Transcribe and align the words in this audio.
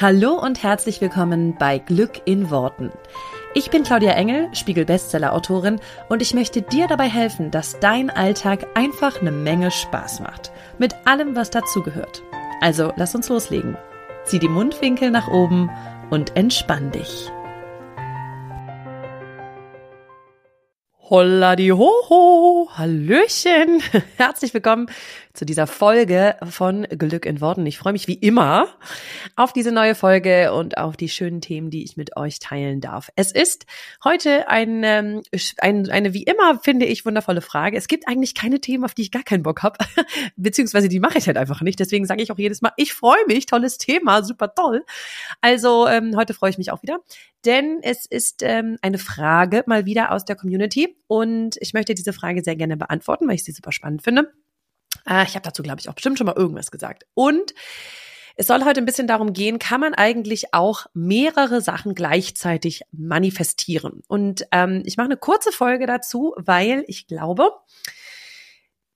Hallo 0.00 0.34
und 0.34 0.62
herzlich 0.62 1.00
willkommen 1.00 1.56
bei 1.58 1.78
Glück 1.78 2.20
in 2.24 2.50
Worten. 2.50 2.92
Ich 3.52 3.68
bin 3.70 3.82
Claudia 3.82 4.12
Engel, 4.12 4.48
Spiegel-Bestseller-Autorin 4.54 5.80
und 6.08 6.22
ich 6.22 6.34
möchte 6.34 6.62
dir 6.62 6.86
dabei 6.86 7.08
helfen, 7.08 7.50
dass 7.50 7.80
dein 7.80 8.08
Alltag 8.08 8.64
einfach 8.74 9.20
eine 9.20 9.32
Menge 9.32 9.72
Spaß 9.72 10.20
macht. 10.20 10.52
Mit 10.78 10.94
allem, 11.04 11.34
was 11.34 11.50
dazugehört. 11.50 12.22
Also 12.60 12.92
lass 12.94 13.16
uns 13.16 13.28
loslegen. 13.28 13.76
Zieh 14.22 14.38
die 14.38 14.46
Mundwinkel 14.46 15.10
nach 15.10 15.26
oben 15.26 15.68
und 16.10 16.36
entspann 16.36 16.92
dich. 16.92 17.28
Holla 21.10 21.56
die 21.56 21.72
Hoho, 21.72 22.68
Hallöchen, 22.76 23.82
herzlich 24.16 24.54
willkommen 24.54 24.90
zu 25.38 25.44
dieser 25.44 25.68
Folge 25.68 26.34
von 26.50 26.82
Glück 26.82 27.24
in 27.24 27.40
Worten. 27.40 27.64
Ich 27.64 27.78
freue 27.78 27.92
mich 27.92 28.08
wie 28.08 28.14
immer 28.14 28.66
auf 29.36 29.52
diese 29.52 29.70
neue 29.70 29.94
Folge 29.94 30.52
und 30.52 30.76
auf 30.76 30.96
die 30.96 31.08
schönen 31.08 31.40
Themen, 31.40 31.70
die 31.70 31.84
ich 31.84 31.96
mit 31.96 32.16
euch 32.16 32.40
teilen 32.40 32.80
darf. 32.80 33.08
Es 33.14 33.30
ist 33.30 33.64
heute 34.02 34.48
ein, 34.48 34.82
ähm, 34.82 35.22
ein, 35.58 35.88
eine 35.90 36.12
wie 36.12 36.24
immer, 36.24 36.58
finde 36.58 36.86
ich, 36.86 37.06
wundervolle 37.06 37.40
Frage. 37.40 37.76
Es 37.76 37.86
gibt 37.86 38.08
eigentlich 38.08 38.34
keine 38.34 38.60
Themen, 38.60 38.84
auf 38.84 38.94
die 38.94 39.02
ich 39.02 39.12
gar 39.12 39.22
keinen 39.22 39.44
Bock 39.44 39.62
habe, 39.62 39.78
beziehungsweise 40.36 40.88
die 40.88 40.98
mache 40.98 41.18
ich 41.18 41.28
halt 41.28 41.36
einfach 41.36 41.60
nicht. 41.60 41.78
Deswegen 41.78 42.04
sage 42.04 42.20
ich 42.20 42.32
auch 42.32 42.38
jedes 42.38 42.60
Mal, 42.60 42.72
ich 42.76 42.92
freue 42.92 43.24
mich, 43.28 43.46
tolles 43.46 43.78
Thema, 43.78 44.24
super 44.24 44.52
toll. 44.52 44.84
Also 45.40 45.86
ähm, 45.86 46.16
heute 46.16 46.34
freue 46.34 46.50
ich 46.50 46.58
mich 46.58 46.72
auch 46.72 46.82
wieder 46.82 46.98
denn 47.44 47.78
es 47.82 48.04
ist 48.04 48.42
ähm, 48.42 48.78
eine 48.82 48.98
Frage 48.98 49.62
mal 49.66 49.86
wieder 49.86 50.10
aus 50.10 50.24
der 50.24 50.34
Community 50.34 50.96
und 51.06 51.56
ich 51.60 51.72
möchte 51.72 51.94
diese 51.94 52.12
Frage 52.12 52.42
sehr 52.42 52.56
gerne 52.56 52.76
beantworten, 52.76 53.28
weil 53.28 53.36
ich 53.36 53.44
sie 53.44 53.52
super 53.52 53.70
spannend 53.70 54.02
finde. 54.02 54.32
Äh, 55.08 55.24
ich 55.24 55.34
habe 55.34 55.42
dazu, 55.42 55.62
glaube 55.62 55.80
ich, 55.80 55.88
auch 55.88 55.94
bestimmt 55.94 56.18
schon 56.18 56.26
mal 56.26 56.36
irgendwas 56.36 56.70
gesagt. 56.70 57.06
Und 57.14 57.54
es 58.36 58.46
soll 58.46 58.64
heute 58.64 58.80
ein 58.80 58.86
bisschen 58.86 59.08
darum 59.08 59.32
gehen, 59.32 59.58
kann 59.58 59.80
man 59.80 59.94
eigentlich 59.94 60.54
auch 60.54 60.86
mehrere 60.94 61.60
Sachen 61.60 61.94
gleichzeitig 61.94 62.82
manifestieren? 62.92 64.02
Und 64.06 64.46
ähm, 64.52 64.82
ich 64.84 64.96
mache 64.96 65.06
eine 65.06 65.16
kurze 65.16 65.50
Folge 65.50 65.86
dazu, 65.86 66.34
weil 66.36 66.84
ich 66.86 67.08
glaube, 67.08 67.50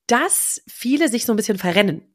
dass 0.07 0.63
viele 0.69 1.09
sich 1.09 1.25
so 1.27 1.33
ein 1.33 1.37
bisschen 1.37 1.59
verrennen. 1.59 2.12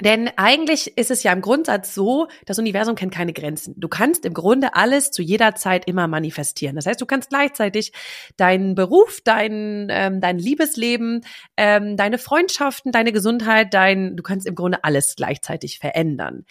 Denn 0.00 0.30
eigentlich 0.36 0.96
ist 0.96 1.10
es 1.10 1.22
ja 1.22 1.32
im 1.32 1.42
Grundsatz 1.42 1.94
so, 1.94 2.26
das 2.46 2.58
Universum 2.58 2.94
kennt 2.94 3.12
keine 3.12 3.34
Grenzen. 3.34 3.74
Du 3.76 3.88
kannst 3.88 4.24
im 4.24 4.32
Grunde 4.32 4.74
alles 4.74 5.10
zu 5.10 5.22
jeder 5.22 5.54
Zeit 5.54 5.86
immer 5.86 6.08
manifestieren. 6.08 6.76
Das 6.76 6.86
heißt, 6.86 7.00
du 7.00 7.06
kannst 7.06 7.28
gleichzeitig 7.28 7.92
deinen 8.38 8.74
Beruf, 8.74 9.20
dein, 9.22 9.88
ähm, 9.90 10.20
dein 10.20 10.38
Liebesleben, 10.38 11.24
ähm, 11.58 11.96
deine 11.98 12.16
Freundschaften, 12.16 12.90
deine 12.90 13.12
Gesundheit, 13.12 13.74
dein, 13.74 14.16
du 14.16 14.22
kannst 14.22 14.46
im 14.46 14.54
Grunde 14.54 14.82
alles 14.82 15.14
gleichzeitig 15.14 15.78
verändern. 15.78 16.46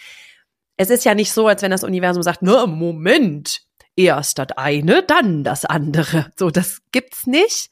Es 0.78 0.92
ist 0.92 1.04
ja 1.04 1.16
nicht 1.16 1.32
so, 1.32 1.48
als 1.48 1.64
wenn 1.64 1.72
das 1.72 1.84
Universum 1.84 2.22
sagt, 2.22 2.44
nur 2.44 2.68
Moment, 2.68 3.62
erst 3.96 4.38
das 4.38 4.52
eine, 4.56 5.04
dann 5.04 5.44
das 5.44 5.66
andere. 5.66 6.32
So, 6.38 6.52
das 6.52 6.82
gibt's 6.92 7.26
nicht. 7.26 7.70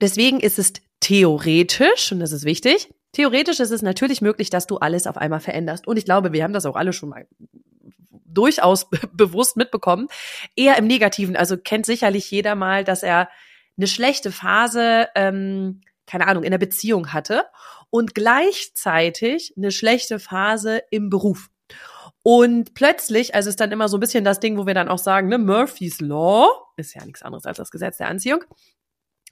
Deswegen 0.00 0.40
ist 0.40 0.58
es 0.58 0.72
theoretisch, 1.00 2.10
und 2.10 2.18
das 2.18 2.32
ist 2.32 2.44
wichtig, 2.44 2.88
Theoretisch 3.14 3.60
ist 3.60 3.70
es 3.70 3.80
natürlich 3.80 4.20
möglich, 4.20 4.50
dass 4.50 4.66
du 4.66 4.76
alles 4.76 5.06
auf 5.06 5.16
einmal 5.16 5.40
veränderst. 5.40 5.86
Und 5.86 5.96
ich 5.96 6.04
glaube, 6.04 6.32
wir 6.32 6.42
haben 6.42 6.52
das 6.52 6.66
auch 6.66 6.76
alle 6.76 6.92
schon 6.92 7.08
mal 7.08 7.26
durchaus 8.26 8.88
bewusst 9.12 9.56
mitbekommen. 9.56 10.08
Eher 10.56 10.76
im 10.76 10.86
Negativen. 10.86 11.36
Also 11.36 11.56
kennt 11.56 11.86
sicherlich 11.86 12.30
jeder 12.30 12.54
mal, 12.54 12.84
dass 12.84 13.02
er 13.02 13.28
eine 13.76 13.86
schlechte 13.86 14.30
Phase, 14.32 15.08
ähm, 15.14 15.80
keine 16.06 16.26
Ahnung, 16.26 16.42
in 16.42 16.50
der 16.50 16.58
Beziehung 16.58 17.12
hatte 17.12 17.44
und 17.90 18.14
gleichzeitig 18.14 19.54
eine 19.56 19.70
schlechte 19.70 20.18
Phase 20.18 20.82
im 20.90 21.08
Beruf. 21.08 21.48
Und 22.22 22.74
plötzlich, 22.74 23.34
also 23.34 23.50
ist 23.50 23.60
dann 23.60 23.72
immer 23.72 23.88
so 23.88 23.96
ein 23.96 24.00
bisschen 24.00 24.24
das 24.24 24.40
Ding, 24.40 24.56
wo 24.56 24.66
wir 24.66 24.74
dann 24.74 24.88
auch 24.88 24.98
sagen, 24.98 25.28
ne, 25.28 25.38
Murphy's 25.38 26.00
Law 26.00 26.48
ist 26.76 26.94
ja 26.94 27.04
nichts 27.04 27.22
anderes 27.22 27.46
als 27.46 27.58
das 27.58 27.70
Gesetz 27.70 27.98
der 27.98 28.08
Anziehung 28.08 28.42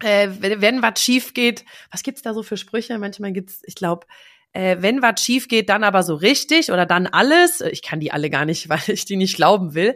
äh, 0.02 0.28
wenn, 0.40 0.60
wenn 0.60 0.82
was 0.82 1.00
schief 1.00 1.34
geht, 1.34 1.64
was 1.90 2.02
gibt's 2.02 2.22
da 2.22 2.34
so 2.34 2.42
für 2.42 2.56
Sprüche? 2.56 2.98
Manchmal 2.98 3.32
gibt's, 3.32 3.62
ich 3.64 3.74
glaube, 3.74 4.06
äh, 4.52 4.76
wenn 4.80 5.02
was 5.02 5.20
schief 5.20 5.48
geht, 5.48 5.68
dann 5.68 5.84
aber 5.84 6.02
so 6.02 6.14
richtig 6.14 6.70
oder 6.70 6.86
dann 6.86 7.06
alles. 7.06 7.60
Ich 7.60 7.82
kann 7.82 8.00
die 8.00 8.12
alle 8.12 8.30
gar 8.30 8.44
nicht, 8.44 8.68
weil 8.68 8.82
ich 8.86 9.04
die 9.04 9.16
nicht 9.16 9.36
glauben 9.36 9.74
will. 9.74 9.94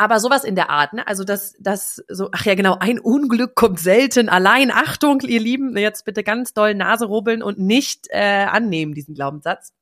Aber 0.00 0.20
sowas 0.20 0.44
in 0.44 0.54
der 0.54 0.70
Art, 0.70 0.92
ne? 0.92 1.04
Also 1.08 1.24
das, 1.24 1.54
das 1.58 2.00
so, 2.08 2.28
ach 2.30 2.44
ja, 2.44 2.54
genau, 2.54 2.76
ein 2.78 3.00
Unglück 3.00 3.56
kommt 3.56 3.80
selten 3.80 4.28
allein. 4.28 4.70
Achtung, 4.70 5.20
ihr 5.22 5.40
Lieben, 5.40 5.76
jetzt 5.76 6.04
bitte 6.04 6.22
ganz 6.22 6.54
doll 6.54 6.74
Nase 6.74 7.06
rubbeln 7.06 7.42
und 7.42 7.58
nicht 7.58 8.06
äh, 8.10 8.46
annehmen, 8.48 8.94
diesen 8.94 9.14
Glaubenssatz. 9.14 9.72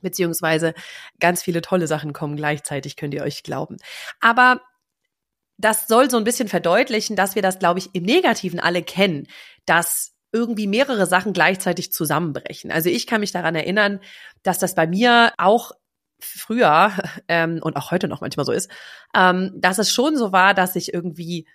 Beziehungsweise 0.00 0.72
ganz 1.20 1.42
viele 1.42 1.60
tolle 1.60 1.86
Sachen 1.86 2.14
kommen 2.14 2.36
gleichzeitig, 2.36 2.96
könnt 2.96 3.12
ihr 3.12 3.22
euch 3.22 3.42
glauben. 3.42 3.76
Aber 4.20 4.62
das 5.62 5.86
soll 5.86 6.10
so 6.10 6.16
ein 6.16 6.24
bisschen 6.24 6.48
verdeutlichen, 6.48 7.16
dass 7.16 7.34
wir 7.34 7.42
das, 7.42 7.58
glaube 7.58 7.78
ich, 7.78 7.90
im 7.94 8.02
Negativen 8.02 8.60
alle 8.60 8.82
kennen, 8.82 9.26
dass 9.64 10.12
irgendwie 10.32 10.66
mehrere 10.66 11.06
Sachen 11.06 11.32
gleichzeitig 11.32 11.92
zusammenbrechen. 11.92 12.70
Also 12.70 12.88
ich 12.88 13.06
kann 13.06 13.20
mich 13.20 13.32
daran 13.32 13.54
erinnern, 13.54 14.00
dass 14.42 14.58
das 14.58 14.74
bei 14.74 14.86
mir 14.86 15.32
auch 15.38 15.72
früher 16.20 16.92
ähm, 17.28 17.60
und 17.62 17.76
auch 17.76 17.90
heute 17.90 18.08
noch 18.08 18.20
manchmal 18.20 18.46
so 18.46 18.52
ist, 18.52 18.70
ähm, 19.14 19.52
dass 19.56 19.78
es 19.78 19.92
schon 19.92 20.16
so 20.16 20.32
war, 20.32 20.54
dass 20.54 20.76
ich 20.76 20.92
irgendwie 20.92 21.46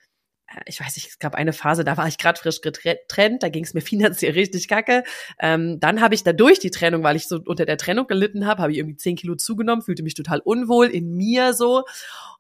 äh, 0.48 0.62
ich 0.68 0.80
weiß 0.80 0.96
nicht, 0.96 1.10
es 1.10 1.20
gab 1.20 1.36
eine 1.36 1.54
Phase, 1.54 1.84
da 1.84 1.98
war 1.98 2.08
ich 2.08 2.18
gerade 2.18 2.40
frisch 2.40 2.62
getrennt, 2.62 3.44
da 3.44 3.50
ging 3.50 3.64
es 3.64 3.74
mir 3.74 3.82
finanziell 4.22 4.34
richtig 4.34 4.68
kacke. 4.68 5.04
Ähm, 5.40 5.80
dann 5.80 6.02
habe 6.02 6.16
ich 6.16 6.24
dadurch 6.24 6.60
die 6.60 6.72
Trennung, 6.72 7.04
weil 7.04 7.16
ich 7.16 7.28
so 7.28 7.40
unter 7.46 7.66
der 7.66 7.78
Trennung 7.78 8.08
gelitten 8.08 8.46
habe, 8.46 8.62
habe 8.62 8.72
ich 8.72 8.78
irgendwie 8.78 8.98
zehn 8.98 9.16
Kilo 9.16 9.36
zugenommen, 9.36 9.82
fühlte 9.82 10.04
mich 10.04 10.14
total 10.14 10.40
unwohl 10.40 10.88
in 10.88 11.16
mir 11.16 11.54
so 11.54 11.84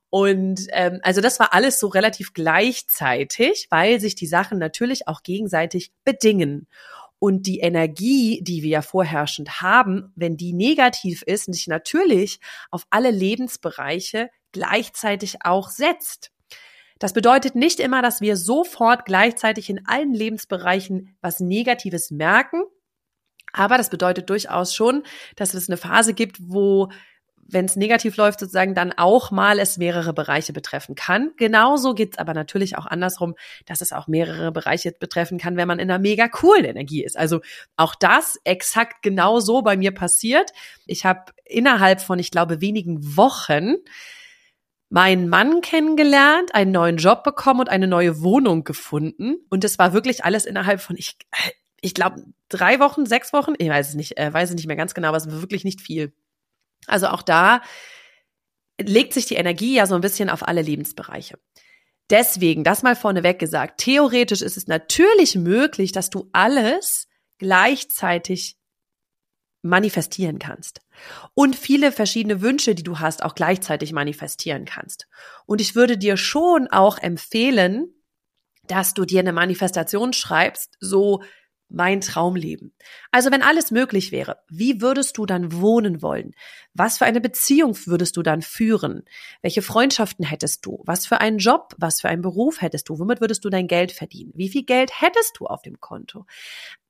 und 0.10 0.68
ähm, 0.70 1.00
also 1.04 1.22
das 1.22 1.40
war 1.40 1.54
alles 1.54 1.80
so 1.80 1.88
relativ 1.88 2.34
gleichzeitig, 2.34 3.68
weil 3.70 4.00
sich 4.00 4.16
die 4.16 4.28
Sachen 4.28 4.58
natürlich 4.58 5.08
auch 5.08 5.24
gegenseitig 5.24 5.92
bedingen. 6.06 6.68
Und 7.20 7.48
die 7.48 7.60
Energie, 7.60 8.42
die 8.44 8.62
wir 8.62 8.70
ja 8.70 8.82
vorherrschend 8.84 9.62
haben, 9.62 10.14
wenn 10.16 10.38
die 10.38 10.54
negativ 10.54 11.24
ist, 11.24 11.52
sich 11.52 11.68
natürlich 11.68 12.40
auf 12.70 12.84
alle 12.92 13.10
Lebensbereiche 13.10 14.30
gleichzeitig 14.52 15.38
auch 15.44 15.70
setzt. 15.72 16.32
Das 17.00 17.14
bedeutet 17.14 17.56
nicht 17.56 17.80
immer, 17.80 18.02
dass 18.02 18.22
wir 18.22 18.38
sofort 18.38 19.06
gleichzeitig 19.06 19.70
in 19.70 19.86
allen 19.88 20.14
Lebensbereichen 20.14 21.18
was 21.22 21.40
Negatives 21.40 22.12
merken. 22.12 22.64
Aber 23.52 23.78
das 23.78 23.90
bedeutet 23.90 24.30
durchaus 24.30 24.76
schon, 24.76 25.04
dass 25.36 25.54
es 25.54 25.70
eine 25.70 25.78
Phase 25.78 26.14
gibt, 26.14 26.38
wo 26.40 26.90
wenn 27.50 27.66
es 27.66 27.76
negativ 27.76 28.18
läuft, 28.18 28.40
sozusagen 28.40 28.76
dann 28.76 28.94
auch 28.94 29.32
mal 29.32 29.60
es 29.60 29.78
mehrere 29.78 30.14
Bereiche 30.14 30.54
betreffen 30.54 30.96
kann. 30.96 31.32
Genauso 31.38 31.94
geht's 31.94 32.18
aber 32.18 32.34
natürlich 32.34 32.78
auch 32.78 32.86
andersrum, 32.86 33.36
dass 33.66 33.82
es 33.82 33.94
auch 33.94 34.08
mehrere 34.08 34.52
Bereiche 34.52 34.92
betreffen 34.92 35.38
kann, 35.38 35.56
wenn 35.58 35.68
man 35.68 35.80
in 35.80 35.90
einer 35.90 36.00
mega 36.00 36.28
coolen 36.28 36.66
Energie 36.66 37.04
ist. 37.04 37.18
Also 37.18 37.42
auch 37.78 37.96
das 37.96 38.40
exakt 38.44 39.02
genau 39.02 39.40
so 39.40 39.62
bei 39.62 39.78
mir 39.78 39.94
passiert. 39.94 40.52
Ich 40.86 41.06
habe 41.06 41.32
innerhalb 41.46 42.02
von, 42.02 42.20
ich 42.20 42.32
glaube, 42.32 42.62
wenigen 42.62 43.16
Wochen 43.16 43.76
meinen 44.90 45.28
Mann 45.30 45.62
kennengelernt, 45.62 46.56
einen 46.56 46.72
neuen 46.72 46.98
Job 46.98 47.24
bekommen 47.24 47.62
und 47.62 47.70
eine 47.70 47.88
neue 47.88 48.22
Wohnung 48.22 48.64
gefunden. 48.64 49.38
Und 49.50 49.64
es 49.64 49.78
war 49.80 49.94
wirklich 49.94 50.24
alles 50.24 50.46
innerhalb 50.46 50.82
von, 50.82 50.96
ich, 50.98 51.18
ich 51.82 51.94
glaube, 51.94 52.24
drei 52.50 52.80
Wochen, 52.80 53.06
sechs 53.06 53.34
Wochen, 53.34 53.54
ich 53.58 53.70
weiß 53.70 53.90
es 53.90 53.96
nicht, 53.96 54.18
äh, 54.18 54.34
weiß 54.34 54.50
es 54.50 54.56
nicht 54.56 54.68
mehr 54.68 54.76
ganz 54.76 54.94
genau, 54.94 55.10
aber 55.10 55.18
es 55.18 55.28
war 55.28 55.42
wirklich 55.42 55.66
nicht 55.66 55.82
viel. 55.82 56.14
Also 56.88 57.08
auch 57.08 57.22
da 57.22 57.62
legt 58.80 59.14
sich 59.14 59.26
die 59.26 59.36
Energie 59.36 59.76
ja 59.76 59.86
so 59.86 59.96
ein 59.96 60.02
bisschen 60.02 60.30
auf 60.30 60.48
alle 60.48 60.62
Lebensbereiche. 60.62 61.40
Deswegen, 62.10 62.64
das 62.64 62.84
mal 62.84 62.96
vorneweg 62.96 63.38
gesagt, 63.38 63.80
theoretisch 63.82 64.42
ist 64.42 64.58
es 64.58 64.68
natürlich 64.68 65.36
möglich, 65.36 65.92
dass 65.92 66.10
du 66.10 66.30
alles 66.32 67.08
gleichzeitig 67.38 68.58
manifestieren 69.62 70.40
kannst 70.40 70.82
und 71.34 71.56
viele 71.56 71.92
verschiedene 71.92 72.42
Wünsche, 72.42 72.76
die 72.76 72.84
du 72.84 73.00
hast, 73.00 73.24
auch 73.24 73.36
gleichzeitig 73.36 73.92
manifestieren 73.92 74.66
kannst. 74.66 75.08
Und 75.46 75.60
ich 75.60 75.76
würde 75.76 75.98
dir 75.98 76.16
schon 76.16 76.68
auch 76.68 76.98
empfehlen, 76.98 77.94
dass 78.68 78.94
du 78.94 79.04
dir 79.04 79.20
eine 79.20 79.34
Manifestation 79.34 80.14
schreibst, 80.14 80.78
so 80.80 81.24
mein 81.70 82.02
Traumleben. 82.02 82.74
Also 83.12 83.32
wenn 83.32 83.42
alles 83.42 83.72
möglich 83.72 84.12
wäre, 84.12 84.38
wie 84.50 84.82
würdest 84.82 85.18
du 85.18 85.26
dann 85.26 85.52
wohnen 85.52 86.02
wollen? 86.02 86.34
Was 86.74 86.98
für 86.98 87.06
eine 87.06 87.22
Beziehung 87.22 87.78
würdest 87.86 88.16
du 88.18 88.24
dann 88.24 88.42
führen? 88.42 89.04
Welche 89.42 89.62
Freundschaften 89.62 90.26
hättest 90.26 90.66
du? 90.66 90.82
Was 90.86 91.06
für 91.06 91.20
einen 91.20 91.40
Job, 91.40 91.74
was 91.78 92.02
für 92.02 92.10
einen 92.10 92.22
Beruf 92.22 92.62
hättest 92.62 92.90
du? 92.90 93.00
Womit 93.00 93.22
würdest 93.22 93.44
du 93.44 93.50
dein 93.50 93.68
Geld 93.68 93.92
verdienen? 93.92 94.32
Wie 94.36 94.50
viel 94.50 94.64
Geld 94.64 95.02
hättest 95.02 95.40
du 95.40 95.46
auf 95.48 95.62
dem 95.62 95.80
Konto? 95.80 96.26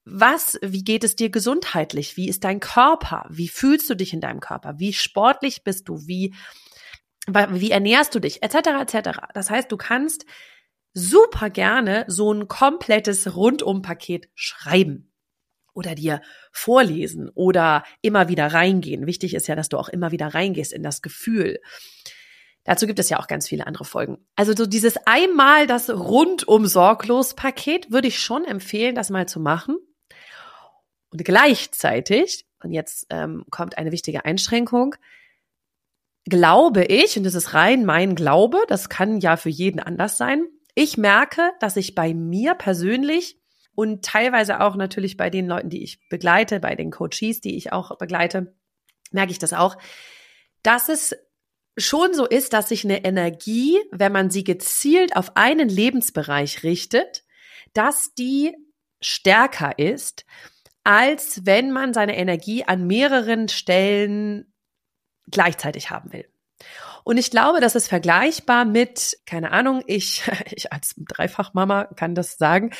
Was, 0.05 0.57
wie 0.61 0.83
geht 0.83 1.03
es 1.03 1.15
dir 1.15 1.29
gesundheitlich? 1.29 2.15
Wie 2.15 2.29
ist 2.29 2.43
dein 2.43 2.59
Körper? 2.59 3.25
Wie 3.29 3.49
fühlst 3.49 3.89
du 3.89 3.95
dich 3.95 4.13
in 4.13 4.21
deinem 4.21 4.39
Körper? 4.39 4.75
Wie 4.77 4.93
sportlich 4.93 5.63
bist 5.63 5.89
du? 5.89 6.07
Wie, 6.07 6.33
wie 7.27 7.71
ernährst 7.71 8.15
du 8.15 8.19
dich? 8.19 8.41
Etc. 8.41 8.55
etc. 8.55 9.19
Das 9.33 9.49
heißt, 9.49 9.69
du 9.71 9.75
kannst 9.75 10.25
super 10.97 11.49
gerne 11.49 12.05
so 12.07 12.33
ein 12.33 12.47
komplettes 12.47 13.35
Rundumpaket 13.35 14.29
schreiben. 14.35 15.11
oder 15.77 15.93
dir 15.93 16.21
vorlesen 16.51 17.29
oder 17.35 17.83
immer 18.01 18.29
wieder 18.29 18.47
reingehen. 18.47 19.05
Wichtig 19.05 19.35
ist 19.35 19.47
ja, 19.47 19.55
dass 19.55 19.69
du 19.69 19.77
auch 19.77 19.89
immer 19.89 20.11
wieder 20.11 20.33
reingehst 20.33 20.73
in 20.73 20.81
das 20.81 21.03
Gefühl. 21.03 21.59
Dazu 22.63 22.87
gibt 22.87 22.97
es 22.97 23.09
ja 23.09 23.19
auch 23.19 23.27
ganz 23.27 23.47
viele 23.47 23.67
andere 23.67 23.85
Folgen. 23.85 24.17
Also 24.35 24.53
so 24.55 24.65
dieses 24.65 24.97
einmal 25.05 25.67
das 25.67 25.91
rundum 25.91 26.65
sorglos 26.65 27.35
Paket 27.35 27.91
würde 27.91 28.07
ich 28.07 28.19
schon 28.19 28.43
empfehlen, 28.43 28.95
das 28.95 29.11
mal 29.11 29.27
zu 29.27 29.39
machen. 29.39 29.77
Und 31.11 31.23
gleichzeitig, 31.23 32.47
und 32.63 32.71
jetzt 32.71 33.05
ähm, 33.11 33.45
kommt 33.51 33.77
eine 33.77 33.91
wichtige 33.91 34.25
Einschränkung, 34.25 34.95
glaube 36.25 36.85
ich, 36.85 37.17
und 37.17 37.23
das 37.23 37.35
ist 37.35 37.53
rein 37.53 37.85
mein 37.85 38.15
Glaube, 38.15 38.57
das 38.67 38.89
kann 38.89 39.19
ja 39.19 39.37
für 39.37 39.49
jeden 39.49 39.79
anders 39.79 40.17
sein. 40.17 40.47
Ich 40.79 40.95
merke, 40.95 41.53
dass 41.59 41.75
ich 41.75 41.95
bei 41.95 42.13
mir 42.13 42.53
persönlich 42.53 43.41
und 43.73 44.05
teilweise 44.05 44.61
auch 44.61 44.75
natürlich 44.75 45.17
bei 45.17 45.31
den 45.31 45.47
Leuten, 45.47 45.71
die 45.71 45.81
ich 45.81 46.07
begleite, 46.07 46.59
bei 46.59 46.75
den 46.75 46.91
Coaches, 46.91 47.41
die 47.41 47.57
ich 47.57 47.73
auch 47.73 47.97
begleite, 47.97 48.55
merke 49.09 49.31
ich 49.31 49.39
das 49.39 49.53
auch, 49.53 49.79
dass 50.61 50.87
es 50.87 51.15
schon 51.79 52.13
so 52.13 52.27
ist, 52.27 52.53
dass 52.53 52.69
sich 52.69 52.85
eine 52.85 53.03
Energie, 53.03 53.75
wenn 53.91 54.11
man 54.11 54.29
sie 54.29 54.43
gezielt 54.43 55.15
auf 55.15 55.35
einen 55.35 55.67
Lebensbereich 55.67 56.61
richtet, 56.61 57.25
dass 57.73 58.13
die 58.13 58.55
stärker 59.01 59.79
ist, 59.79 60.27
als 60.83 61.43
wenn 61.43 61.71
man 61.71 61.95
seine 61.95 62.15
Energie 62.15 62.65
an 62.65 62.85
mehreren 62.85 63.49
Stellen 63.49 64.53
gleichzeitig 65.25 65.89
haben 65.89 66.13
will. 66.13 66.29
Und 67.07 67.15
ich 67.15 67.31
glaube, 67.31 67.61
das 67.61 67.75
ist 67.75 67.87
vergleichbar 67.87 68.65
mit, 68.65 69.17
keine 69.25 69.53
Ahnung, 69.53 69.81
ich, 69.87 70.29
ich 70.51 70.73
als 70.73 70.93
Dreifachmama 70.97 71.85
kann 71.95 72.15
das 72.15 72.37
sagen, 72.37 72.71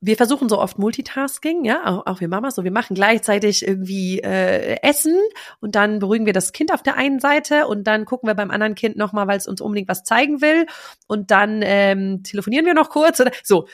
wir 0.00 0.16
versuchen 0.16 0.48
so 0.48 0.60
oft 0.60 0.78
Multitasking, 0.78 1.64
ja, 1.64 1.84
auch, 1.84 2.06
auch 2.06 2.20
wir 2.20 2.28
Mamas, 2.28 2.54
so 2.54 2.62
wir 2.62 2.70
machen 2.70 2.94
gleichzeitig 2.94 3.66
irgendwie 3.66 4.20
äh, 4.20 4.80
Essen 4.82 5.18
und 5.58 5.74
dann 5.74 5.98
beruhigen 5.98 6.26
wir 6.26 6.32
das 6.32 6.52
Kind 6.52 6.72
auf 6.72 6.84
der 6.84 6.96
einen 6.96 7.18
Seite 7.18 7.66
und 7.66 7.88
dann 7.88 8.04
gucken 8.04 8.28
wir 8.28 8.34
beim 8.34 8.52
anderen 8.52 8.76
Kind 8.76 8.96
nochmal, 8.96 9.26
weil 9.26 9.38
es 9.38 9.48
uns 9.48 9.60
unbedingt 9.60 9.88
was 9.88 10.04
zeigen 10.04 10.40
will 10.40 10.66
und 11.08 11.32
dann 11.32 11.60
ähm, 11.64 12.22
telefonieren 12.22 12.66
wir 12.66 12.74
noch 12.74 12.90
kurz 12.90 13.18
oder 13.18 13.32
so. 13.42 13.66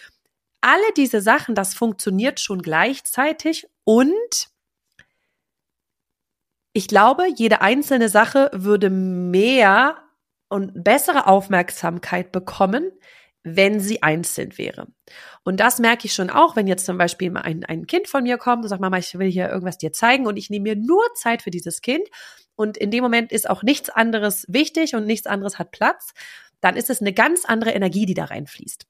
Alle 0.63 0.93
diese 0.97 1.21
Sachen, 1.21 1.55
das 1.55 1.75
funktioniert 1.75 2.41
schon 2.41 2.63
gleichzeitig 2.63 3.67
und 3.85 4.52
ich 6.73 6.89
glaube, 6.89 7.25
jede 7.37 7.61
einzelne 7.61 8.09
Sache 8.09 8.51
würde 8.53 8.91
mehr 8.91 9.97
und 10.49 10.85
bessere 10.85 11.27
Aufmerksamkeit 11.27 12.33
bekommen, 12.33 12.91
wenn 13.45 13.81
sie 13.81 14.03
einzeln 14.03 14.57
wäre. 14.57 14.87
Und 15.43 15.59
das 15.59 15.79
merke 15.79 16.07
ich 16.07 16.15
schon 16.15 16.31
auch, 16.31 16.55
wenn 16.55 16.67
jetzt 16.67 16.87
zum 16.87 16.97
Beispiel 16.97 17.37
ein, 17.37 17.65
ein 17.65 17.87
Kind 17.87 18.07
von 18.07 18.23
mir 18.23 18.39
kommt 18.39 18.63
und 18.63 18.69
sagt, 18.69 18.81
Mama, 18.81 18.99
ich 18.99 19.19
will 19.19 19.31
hier 19.31 19.49
irgendwas 19.49 19.79
dir 19.79 19.93
zeigen 19.93 20.27
und 20.27 20.37
ich 20.37 20.49
nehme 20.49 20.75
mir 20.75 20.77
nur 20.77 21.03
Zeit 21.15 21.43
für 21.43 21.51
dieses 21.51 21.81
Kind 21.81 22.07
und 22.55 22.77
in 22.77 22.91
dem 22.91 23.03
Moment 23.03 23.33
ist 23.33 23.51
auch 23.51 23.63
nichts 23.63 23.91
anderes 23.91 24.47
wichtig 24.49 24.95
und 24.95 25.07
nichts 25.07 25.27
anderes 25.27 25.59
hat 25.59 25.73
Platz, 25.73 26.13
dann 26.61 26.77
ist 26.77 26.91
es 26.91 27.01
eine 27.01 27.13
ganz 27.13 27.45
andere 27.45 27.73
Energie, 27.73 28.07
die 28.07 28.15
da 28.15 28.27
reinfließt 28.27 28.87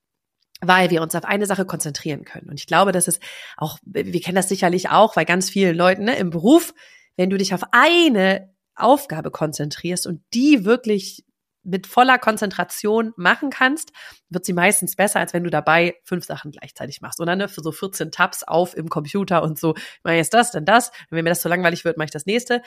weil 0.65 0.91
wir 0.91 1.03
uns 1.03 1.17
auf 1.17 1.25
eine 1.25 1.47
Sache 1.47 1.65
konzentrieren 1.65 2.25
können. 2.25 2.49
Und 2.49 2.61
ich 2.61 2.69
glaube, 2.69 2.93
das 2.93 3.09
ist 3.09 3.21
auch, 3.57 3.81
wir 3.85 4.21
kennen 4.21 4.37
das 4.37 4.49
sicherlich 4.49 4.91
auch 4.91 5.15
bei 5.15 5.25
ganz 5.25 5.51
vielen 5.51 5.77
Leuten 5.77 6.05
ne, 6.05 6.15
im 6.15 6.31
Beruf, 6.31 6.73
wenn 7.17 7.31
du 7.31 7.39
dich 7.39 7.55
auf 7.55 7.63
eine 7.73 8.53
Aufgabe 8.75 9.31
konzentrierst 9.31 10.07
und 10.07 10.23
die 10.33 10.65
wirklich 10.65 11.25
mit 11.65 11.87
voller 11.87 12.19
Konzentration 12.19 13.13
machen 13.17 13.51
kannst, 13.51 13.93
wird 14.29 14.45
sie 14.45 14.53
meistens 14.53 14.97
besser, 14.97 15.21
als 15.21 15.33
wenn 15.33 15.45
du 15.45 15.51
dabei 15.51 15.97
fünf 16.05 16.25
Sachen 16.25 16.51
gleichzeitig 16.51 17.01
machst. 17.01 17.21
Oder 17.21 17.37
ne, 17.37 17.49
für 17.49 17.63
so 17.63 17.71
14 17.71 18.11
Tabs 18.11 18.43
auf 18.43 18.77
im 18.77 18.89
Computer 18.89 19.43
und 19.43 19.59
so, 19.59 19.75
ich 19.77 20.01
mache 20.03 20.17
jetzt 20.17 20.35
das, 20.35 20.51
dann 20.51 20.65
das. 20.65 20.91
Wenn 21.11 21.23
mir 21.23 21.31
das 21.31 21.43
so 21.43 21.49
langweilig 21.49 21.85
wird, 21.85 21.97
mache 21.97 22.07
ich 22.07 22.11
das 22.11 22.27
nächste. 22.27 22.63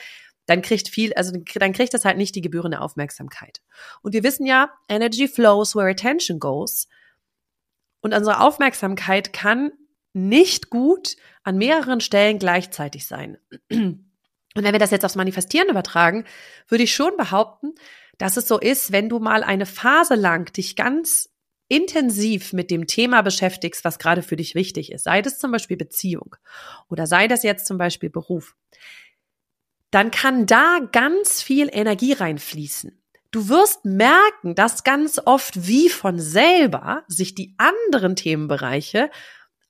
Dann 0.46 0.62
kriegt 0.62 0.88
viel, 0.88 1.12
also 1.14 1.32
dann 1.32 1.72
kriegt 1.72 1.92
das 1.92 2.04
halt 2.04 2.16
nicht 2.16 2.34
die 2.34 2.40
gebührende 2.40 2.80
Aufmerksamkeit. 2.80 3.60
Und 4.00 4.14
wir 4.14 4.22
wissen 4.22 4.46
ja, 4.46 4.70
Energy 4.88 5.28
flows 5.28 5.74
where 5.74 5.90
attention 5.90 6.38
goes. 6.38 6.88
Und 8.00 8.14
unsere 8.14 8.40
Aufmerksamkeit 8.40 9.32
kann 9.32 9.72
nicht 10.12 10.70
gut 10.70 11.16
an 11.42 11.58
mehreren 11.58 12.00
Stellen 12.00 12.38
gleichzeitig 12.38 13.06
sein. 13.06 13.36
Und 14.56 14.64
wenn 14.64 14.72
wir 14.72 14.78
das 14.78 14.90
jetzt 14.90 15.04
aufs 15.04 15.16
Manifestieren 15.16 15.68
übertragen, 15.68 16.24
würde 16.68 16.84
ich 16.84 16.94
schon 16.94 17.16
behaupten, 17.16 17.74
dass 18.18 18.36
es 18.36 18.48
so 18.48 18.58
ist, 18.58 18.90
wenn 18.90 19.08
du 19.08 19.18
mal 19.18 19.44
eine 19.44 19.66
Phase 19.66 20.14
lang 20.14 20.52
dich 20.52 20.76
ganz 20.76 21.28
intensiv 21.68 22.52
mit 22.52 22.70
dem 22.70 22.86
Thema 22.86 23.22
beschäftigst, 23.22 23.84
was 23.84 23.98
gerade 23.98 24.22
für 24.22 24.36
dich 24.36 24.54
wichtig 24.54 24.92
ist, 24.92 25.04
sei 25.04 25.20
das 25.20 25.38
zum 25.38 25.52
Beispiel 25.52 25.76
Beziehung 25.76 26.36
oder 26.88 27.06
sei 27.06 27.28
das 27.28 27.42
jetzt 27.42 27.66
zum 27.66 27.76
Beispiel 27.76 28.08
Beruf, 28.08 28.56
dann 29.90 30.10
kann 30.10 30.46
da 30.46 30.78
ganz 30.92 31.42
viel 31.42 31.68
Energie 31.70 32.12
reinfließen. 32.12 33.02
Du 33.32 33.48
wirst 33.48 33.84
merken, 33.84 34.54
dass 34.54 34.84
ganz 34.84 35.20
oft 35.24 35.66
wie 35.66 35.88
von 35.88 36.18
selber 36.18 37.04
sich 37.08 37.34
die 37.34 37.54
anderen 37.58 38.16
Themenbereiche 38.16 39.10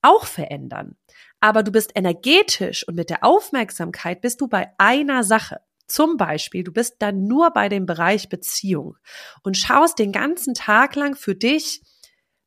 auch 0.02 0.26
verändern. 0.26 0.96
Aber 1.40 1.62
du 1.62 1.70
bist 1.70 1.92
energetisch 1.94 2.86
und 2.88 2.94
mit 2.94 3.10
der 3.10 3.24
Aufmerksamkeit 3.24 4.20
bist 4.20 4.40
du 4.40 4.48
bei 4.48 4.70
einer 4.78 5.22
Sache. 5.22 5.60
Zum 5.86 6.16
Beispiel, 6.16 6.64
du 6.64 6.72
bist 6.72 6.96
dann 6.98 7.26
nur 7.26 7.50
bei 7.52 7.68
dem 7.68 7.86
Bereich 7.86 8.28
Beziehung 8.28 8.96
und 9.42 9.56
schaust 9.56 9.98
den 9.98 10.10
ganzen 10.12 10.54
Tag 10.54 10.96
lang 10.96 11.14
für 11.14 11.34
dich, 11.34 11.82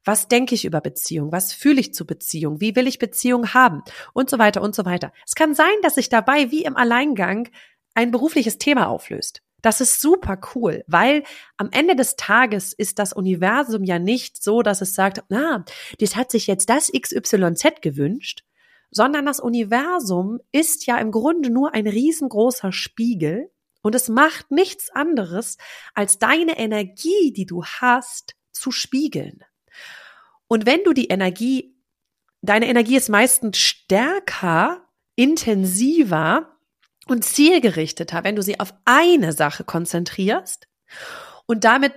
was 0.03 0.27
denke 0.27 0.55
ich 0.55 0.65
über 0.65 0.81
Beziehung? 0.81 1.31
Was 1.31 1.53
fühle 1.53 1.79
ich 1.79 1.93
zu 1.93 2.05
Beziehung? 2.05 2.61
Wie 2.61 2.75
will 2.75 2.87
ich 2.87 2.99
Beziehung 2.99 3.53
haben? 3.53 3.83
Und 4.13 4.29
so 4.29 4.39
weiter 4.39 4.61
und 4.61 4.73
so 4.75 4.85
weiter. 4.85 5.13
Es 5.25 5.35
kann 5.35 5.53
sein, 5.53 5.67
dass 5.83 5.95
sich 5.95 6.09
dabei 6.09 6.51
wie 6.51 6.63
im 6.63 6.75
Alleingang 6.75 7.49
ein 7.93 8.11
berufliches 8.11 8.57
Thema 8.57 8.87
auflöst. 8.87 9.41
Das 9.61 9.81
ist 9.81 9.99
super 9.99 10.39
cool, 10.55 10.83
weil 10.87 11.23
am 11.57 11.69
Ende 11.71 11.95
des 11.95 12.15
Tages 12.15 12.71
ist 12.71 12.97
das 12.97 13.11
Universum 13.11 13.83
ja 13.83 13.99
nicht 13.99 14.41
so, 14.41 14.61
dass 14.61 14.81
es 14.81 14.95
sagt, 14.95 15.23
na, 15.29 15.65
das 15.99 16.15
hat 16.15 16.31
sich 16.31 16.47
jetzt 16.47 16.69
das 16.69 16.91
XYZ 16.91 17.81
gewünscht, 17.81 18.43
sondern 18.91 19.25
das 19.25 19.39
Universum 19.39 20.39
ist 20.51 20.85
ja 20.85 20.97
im 20.97 21.11
Grunde 21.11 21.49
nur 21.49 21.73
ein 21.73 21.87
riesengroßer 21.87 22.71
Spiegel 22.71 23.51
und 23.81 23.95
es 23.95 24.09
macht 24.09 24.51
nichts 24.51 24.89
anderes, 24.89 25.57
als 25.93 26.19
deine 26.19 26.57
Energie, 26.57 27.31
die 27.33 27.45
du 27.45 27.63
hast, 27.63 28.35
zu 28.51 28.71
spiegeln. 28.71 29.43
Und 30.47 30.65
wenn 30.65 30.83
du 30.83 30.93
die 30.93 31.07
Energie, 31.07 31.75
deine 32.41 32.67
Energie 32.67 32.97
ist 32.97 33.09
meistens 33.09 33.57
stärker, 33.57 34.85
intensiver 35.15 36.57
und 37.07 37.23
zielgerichteter, 37.23 38.23
wenn 38.23 38.35
du 38.35 38.41
sie 38.41 38.59
auf 38.59 38.73
eine 38.85 39.33
Sache 39.33 39.63
konzentrierst 39.63 40.67
und 41.45 41.63
damit 41.63 41.93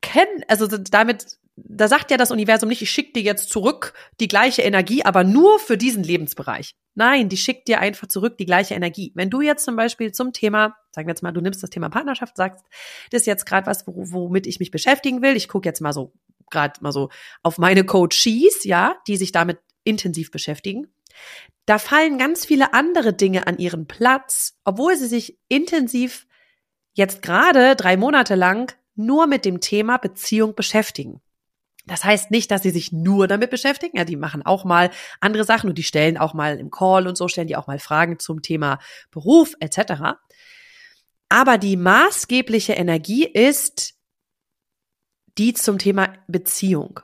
kennen, 0.00 0.44
also 0.48 0.66
damit 0.66 1.38
da 1.56 1.86
sagt 1.86 2.10
ja 2.10 2.16
das 2.16 2.30
Universum 2.30 2.68
nicht, 2.68 2.82
ich 2.82 2.90
schicke 2.90 3.12
dir 3.12 3.22
jetzt 3.22 3.50
zurück 3.50 3.92
die 4.20 4.28
gleiche 4.28 4.62
Energie, 4.62 5.04
aber 5.04 5.22
nur 5.22 5.58
für 5.58 5.76
diesen 5.76 6.02
Lebensbereich. 6.02 6.74
Nein, 6.94 7.28
die 7.28 7.36
schickt 7.36 7.68
dir 7.68 7.80
einfach 7.80 8.08
zurück 8.08 8.36
die 8.38 8.46
gleiche 8.46 8.74
Energie. 8.74 9.12
Wenn 9.14 9.30
du 9.30 9.40
jetzt 9.40 9.64
zum 9.64 9.76
Beispiel 9.76 10.12
zum 10.12 10.32
Thema, 10.32 10.76
sagen 10.90 11.06
wir 11.06 11.12
jetzt 11.12 11.22
mal, 11.22 11.32
du 11.32 11.40
nimmst 11.40 11.62
das 11.62 11.70
Thema 11.70 11.88
Partnerschaft, 11.88 12.36
sagst, 12.36 12.64
das 13.10 13.22
ist 13.22 13.26
jetzt 13.26 13.46
gerade 13.46 13.66
was, 13.66 13.84
womit 13.86 14.46
ich 14.46 14.60
mich 14.60 14.70
beschäftigen 14.70 15.22
will. 15.22 15.36
Ich 15.36 15.48
gucke 15.48 15.68
jetzt 15.68 15.80
mal 15.80 15.92
so, 15.92 16.12
gerade 16.50 16.80
mal 16.80 16.92
so 16.92 17.10
auf 17.42 17.58
meine 17.58 17.84
Coaches, 17.84 18.64
ja, 18.64 18.96
die 19.06 19.16
sich 19.16 19.32
damit 19.32 19.58
intensiv 19.84 20.30
beschäftigen. 20.30 20.88
Da 21.66 21.78
fallen 21.78 22.18
ganz 22.18 22.44
viele 22.44 22.74
andere 22.74 23.12
Dinge 23.12 23.46
an 23.46 23.58
ihren 23.58 23.86
Platz, 23.86 24.58
obwohl 24.64 24.96
sie 24.96 25.06
sich 25.06 25.38
intensiv 25.48 26.26
jetzt 26.94 27.22
gerade 27.22 27.76
drei 27.76 27.96
Monate 27.96 28.34
lang 28.34 28.74
nur 28.94 29.26
mit 29.26 29.44
dem 29.44 29.60
Thema 29.60 29.96
Beziehung 29.96 30.54
beschäftigen. 30.54 31.20
Das 31.84 32.04
heißt 32.04 32.30
nicht, 32.30 32.50
dass 32.50 32.62
sie 32.62 32.70
sich 32.70 32.92
nur 32.92 33.26
damit 33.26 33.50
beschäftigen. 33.50 33.96
Ja, 33.96 34.04
die 34.04 34.16
machen 34.16 34.44
auch 34.46 34.64
mal 34.64 34.90
andere 35.20 35.44
Sachen 35.44 35.68
und 35.68 35.78
die 35.78 35.82
stellen 35.82 36.16
auch 36.16 36.32
mal 36.32 36.58
im 36.58 36.70
Call 36.70 37.08
und 37.08 37.16
so, 37.16 37.26
stellen 37.28 37.48
die 37.48 37.56
auch 37.56 37.66
mal 37.66 37.78
Fragen 37.78 38.18
zum 38.18 38.42
Thema 38.42 38.78
Beruf 39.10 39.54
etc. 39.58 40.18
Aber 41.28 41.58
die 41.58 41.76
maßgebliche 41.76 42.74
Energie 42.74 43.24
ist 43.24 43.94
die 45.38 45.54
zum 45.54 45.78
Thema 45.78 46.12
Beziehung. 46.28 47.00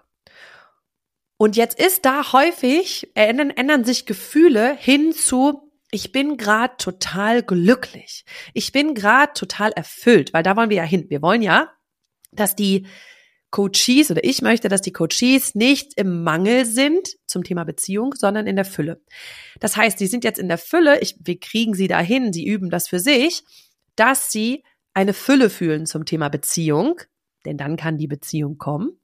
Und 1.39 1.57
jetzt 1.57 1.79
ist 1.79 2.05
da 2.05 2.33
häufig, 2.33 3.11
ändern, 3.15 3.51
ändern 3.51 3.85
sich 3.85 4.07
Gefühle 4.07 4.77
hin 4.77 5.13
zu, 5.13 5.73
ich 5.91 6.13
bin 6.13 6.37
gerade 6.37 6.77
total 6.77 7.43
glücklich. 7.43 8.25
Ich 8.53 8.73
bin 8.73 8.95
gerade 8.95 9.33
total 9.33 9.73
erfüllt, 9.73 10.35
weil 10.35 10.43
da 10.43 10.57
wollen 10.57 10.71
wir 10.71 10.77
ja 10.79 10.83
hin. 10.83 11.07
Wir 11.09 11.23
wollen 11.23 11.41
ja, 11.41 11.73
dass 12.33 12.55
die 12.55 12.87
Coaches 13.51 14.11
oder 14.11 14.23
ich 14.25 14.43
möchte, 14.43 14.69
dass 14.69 14.83
die 14.83 14.93
Coaches 14.93 15.55
nicht 15.55 15.95
im 15.97 16.23
Mangel 16.23 16.67
sind 16.67 17.17
zum 17.27 17.45
Thema 17.45 17.65
Beziehung, 17.65 18.15
sondern 18.15 18.47
in 18.47 18.57
der 18.57 18.65
Fülle. 18.65 19.01
Das 19.59 19.77
heißt, 19.77 19.99
sie 19.99 20.07
sind 20.07 20.25
jetzt 20.25 20.39
in 20.39 20.49
der 20.49 20.59
Fülle, 20.59 21.01
ich, 21.01 21.17
wir 21.21 21.41
kriegen 21.41 21.75
sie 21.75 21.89
dahin, 21.89 22.33
sie 22.33 22.47
üben 22.47 22.71
das 22.71 22.89
für 22.89 23.01
sich, 23.01 23.45
dass 23.97 24.31
sie 24.31 24.65
eine 24.93 25.15
Fülle 25.15 25.49
fühlen 25.49 25.87
zum 25.87 26.05
Thema 26.05 26.29
Beziehung, 26.29 27.01
denn 27.47 27.57
dann 27.57 27.77
kann 27.77 27.99
die 27.99 28.07
Beziehung 28.07 28.59
kommen. 28.59 28.99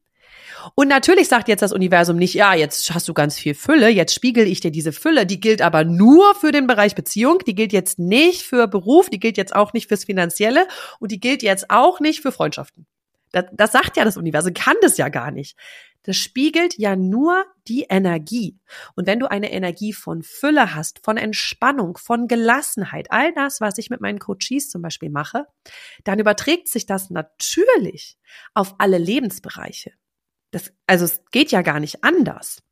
Und 0.75 0.89
natürlich 0.89 1.29
sagt 1.29 1.49
jetzt 1.49 1.63
das 1.63 1.73
Universum 1.73 2.17
nicht, 2.17 2.35
ja, 2.35 2.55
jetzt 2.55 2.93
hast 2.93 3.09
du 3.09 3.15
ganz 3.15 3.39
viel 3.39 3.55
Fülle, 3.55 3.89
jetzt 3.89 4.15
spiegel 4.15 4.47
ich 4.47 4.61
dir 4.61 4.71
diese 4.71 4.93
Fülle, 4.93 5.27
die 5.27 5.41
gilt 5.41 5.63
aber 5.63 5.85
nur 5.85 6.35
für 6.35 6.53
den 6.53 6.67
Bereich 6.67 6.95
Beziehung, 6.95 7.39
die 7.47 7.55
gilt 7.55 7.73
jetzt 7.73 7.99
nicht 7.99 8.43
für 8.43 8.67
Beruf, 8.67 9.09
die 9.09 9.21
gilt 9.21 9.37
jetzt 9.37 9.55
auch 9.55 9.73
nicht 9.73 9.89
fürs 9.89 10.05
Finanzielle 10.05 10.67
und 11.01 11.13
die 11.13 11.21
gilt 11.21 11.43
jetzt 11.43 11.71
auch 11.71 12.01
nicht 12.01 12.21
für 12.21 12.33
Freundschaften. 12.33 12.87
Das, 13.35 13.47
das 13.53 13.73
sagt 13.73 13.97
ja 13.97 14.05
das 14.05 14.17
Universum, 14.17 14.55
kann 14.55 14.77
das 14.81 14.97
ja 14.97 15.09
gar 15.09 15.33
nicht. 15.33 15.59
Das 16.05 16.17
spiegelt 16.17 16.79
ja 16.79 16.97
nur 16.97 17.45
die 17.67 17.87
Energie. 17.89 18.59
Und 18.95 19.07
wenn 19.07 19.19
du 19.19 19.31
eine 19.31 19.51
Energie 19.51 19.93
von 19.93 20.23
Fülle 20.23 20.75
hast, 20.75 21.03
von 21.03 21.17
Entspannung, 21.17 21.97
von 21.97 22.29
Gelassenheit, 22.29 23.11
all 23.11 23.33
das, 23.33 23.61
was 23.61 23.79
ich 23.79 23.91
mit 23.91 24.01
meinen 24.01 24.19
Coaches 24.19 24.69
zum 24.69 24.83
Beispiel 24.83 25.11
mache, 25.11 25.47
dann 26.05 26.21
überträgt 26.21 26.69
sich 26.69 26.87
das 26.87 27.11
natürlich 27.11 28.19
auf 28.53 28.75
alle 28.79 28.99
Lebensbereiche. 28.99 29.93
Das, 30.51 30.73
also 30.87 31.07
es 31.07 31.23
geht 31.33 31.51
ja 31.51 31.63
gar 31.63 31.81
nicht 31.81 32.05
anders. 32.05 32.63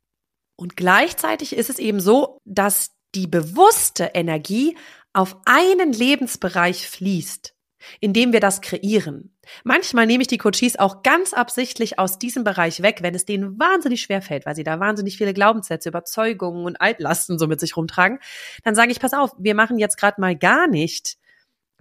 Und 0.55 0.77
gleichzeitig 0.77 1.55
ist 1.55 1.69
es 1.71 1.79
eben 1.79 1.99
so, 1.99 2.37
dass 2.45 2.91
die 3.15 3.27
bewusste 3.27 4.11
Energie 4.13 4.77
auf 5.11 5.35
einen 5.45 5.91
Lebensbereich 5.91 6.87
fließt, 6.87 7.52
indem 7.99 8.33
wir 8.33 8.39
das 8.39 8.61
kreieren. 8.61 9.35
Manchmal 9.63 10.05
nehme 10.05 10.21
ich 10.21 10.27
die 10.27 10.37
Coaches 10.37 10.77
auch 10.77 11.03
ganz 11.03 11.33
absichtlich 11.33 11.99
aus 11.99 12.19
diesem 12.19 12.43
Bereich 12.43 12.81
weg, 12.81 12.99
wenn 13.01 13.15
es 13.15 13.25
denen 13.25 13.59
wahnsinnig 13.59 14.01
schwer 14.01 14.21
fällt, 14.21 14.45
weil 14.45 14.55
sie 14.55 14.63
da 14.63 14.79
wahnsinnig 14.79 15.17
viele 15.17 15.33
Glaubenssätze, 15.33 15.89
Überzeugungen 15.89 16.65
und 16.65 16.79
Altlasten 16.79 17.37
so 17.37 17.47
mit 17.47 17.59
sich 17.59 17.75
rumtragen. 17.75 18.19
Dann 18.63 18.75
sage 18.75 18.91
ich, 18.91 18.99
pass 18.99 19.13
auf, 19.13 19.31
wir 19.37 19.55
machen 19.55 19.77
jetzt 19.79 19.97
gerade 19.97 20.19
mal 20.21 20.35
gar 20.35 20.67
nicht 20.67 21.17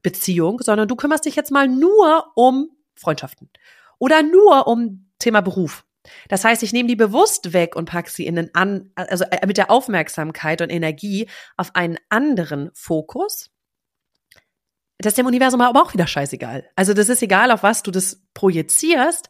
Beziehung, 0.02 0.60
sondern 0.62 0.88
du 0.88 0.96
kümmerst 0.96 1.24
dich 1.24 1.36
jetzt 1.36 1.52
mal 1.52 1.68
nur 1.68 2.32
um 2.34 2.70
Freundschaften 2.94 3.50
oder 3.98 4.22
nur 4.22 4.66
um 4.66 5.08
Thema 5.18 5.40
Beruf 5.40 5.84
das 6.28 6.44
heißt, 6.44 6.62
ich 6.62 6.72
nehme 6.72 6.88
die 6.88 6.96
bewusst 6.96 7.52
weg 7.52 7.76
und 7.76 7.86
packe 7.86 8.10
sie 8.10 8.26
in 8.26 8.36
den 8.36 8.54
an, 8.54 8.90
also 8.94 9.24
äh, 9.24 9.46
mit 9.46 9.56
der 9.56 9.70
Aufmerksamkeit 9.70 10.60
und 10.60 10.70
Energie 10.70 11.28
auf 11.56 11.74
einen 11.74 11.98
anderen 12.08 12.70
Fokus. 12.74 13.50
Das 15.04 15.12
ist 15.12 15.18
dem 15.18 15.26
Universum 15.26 15.60
aber 15.60 15.82
auch 15.82 15.92
wieder 15.92 16.06
scheißegal. 16.06 16.68
Also 16.76 16.94
das 16.94 17.08
ist 17.08 17.22
egal, 17.22 17.50
auf 17.50 17.62
was 17.62 17.82
du 17.82 17.90
das 17.90 18.22
projizierst. 18.34 19.28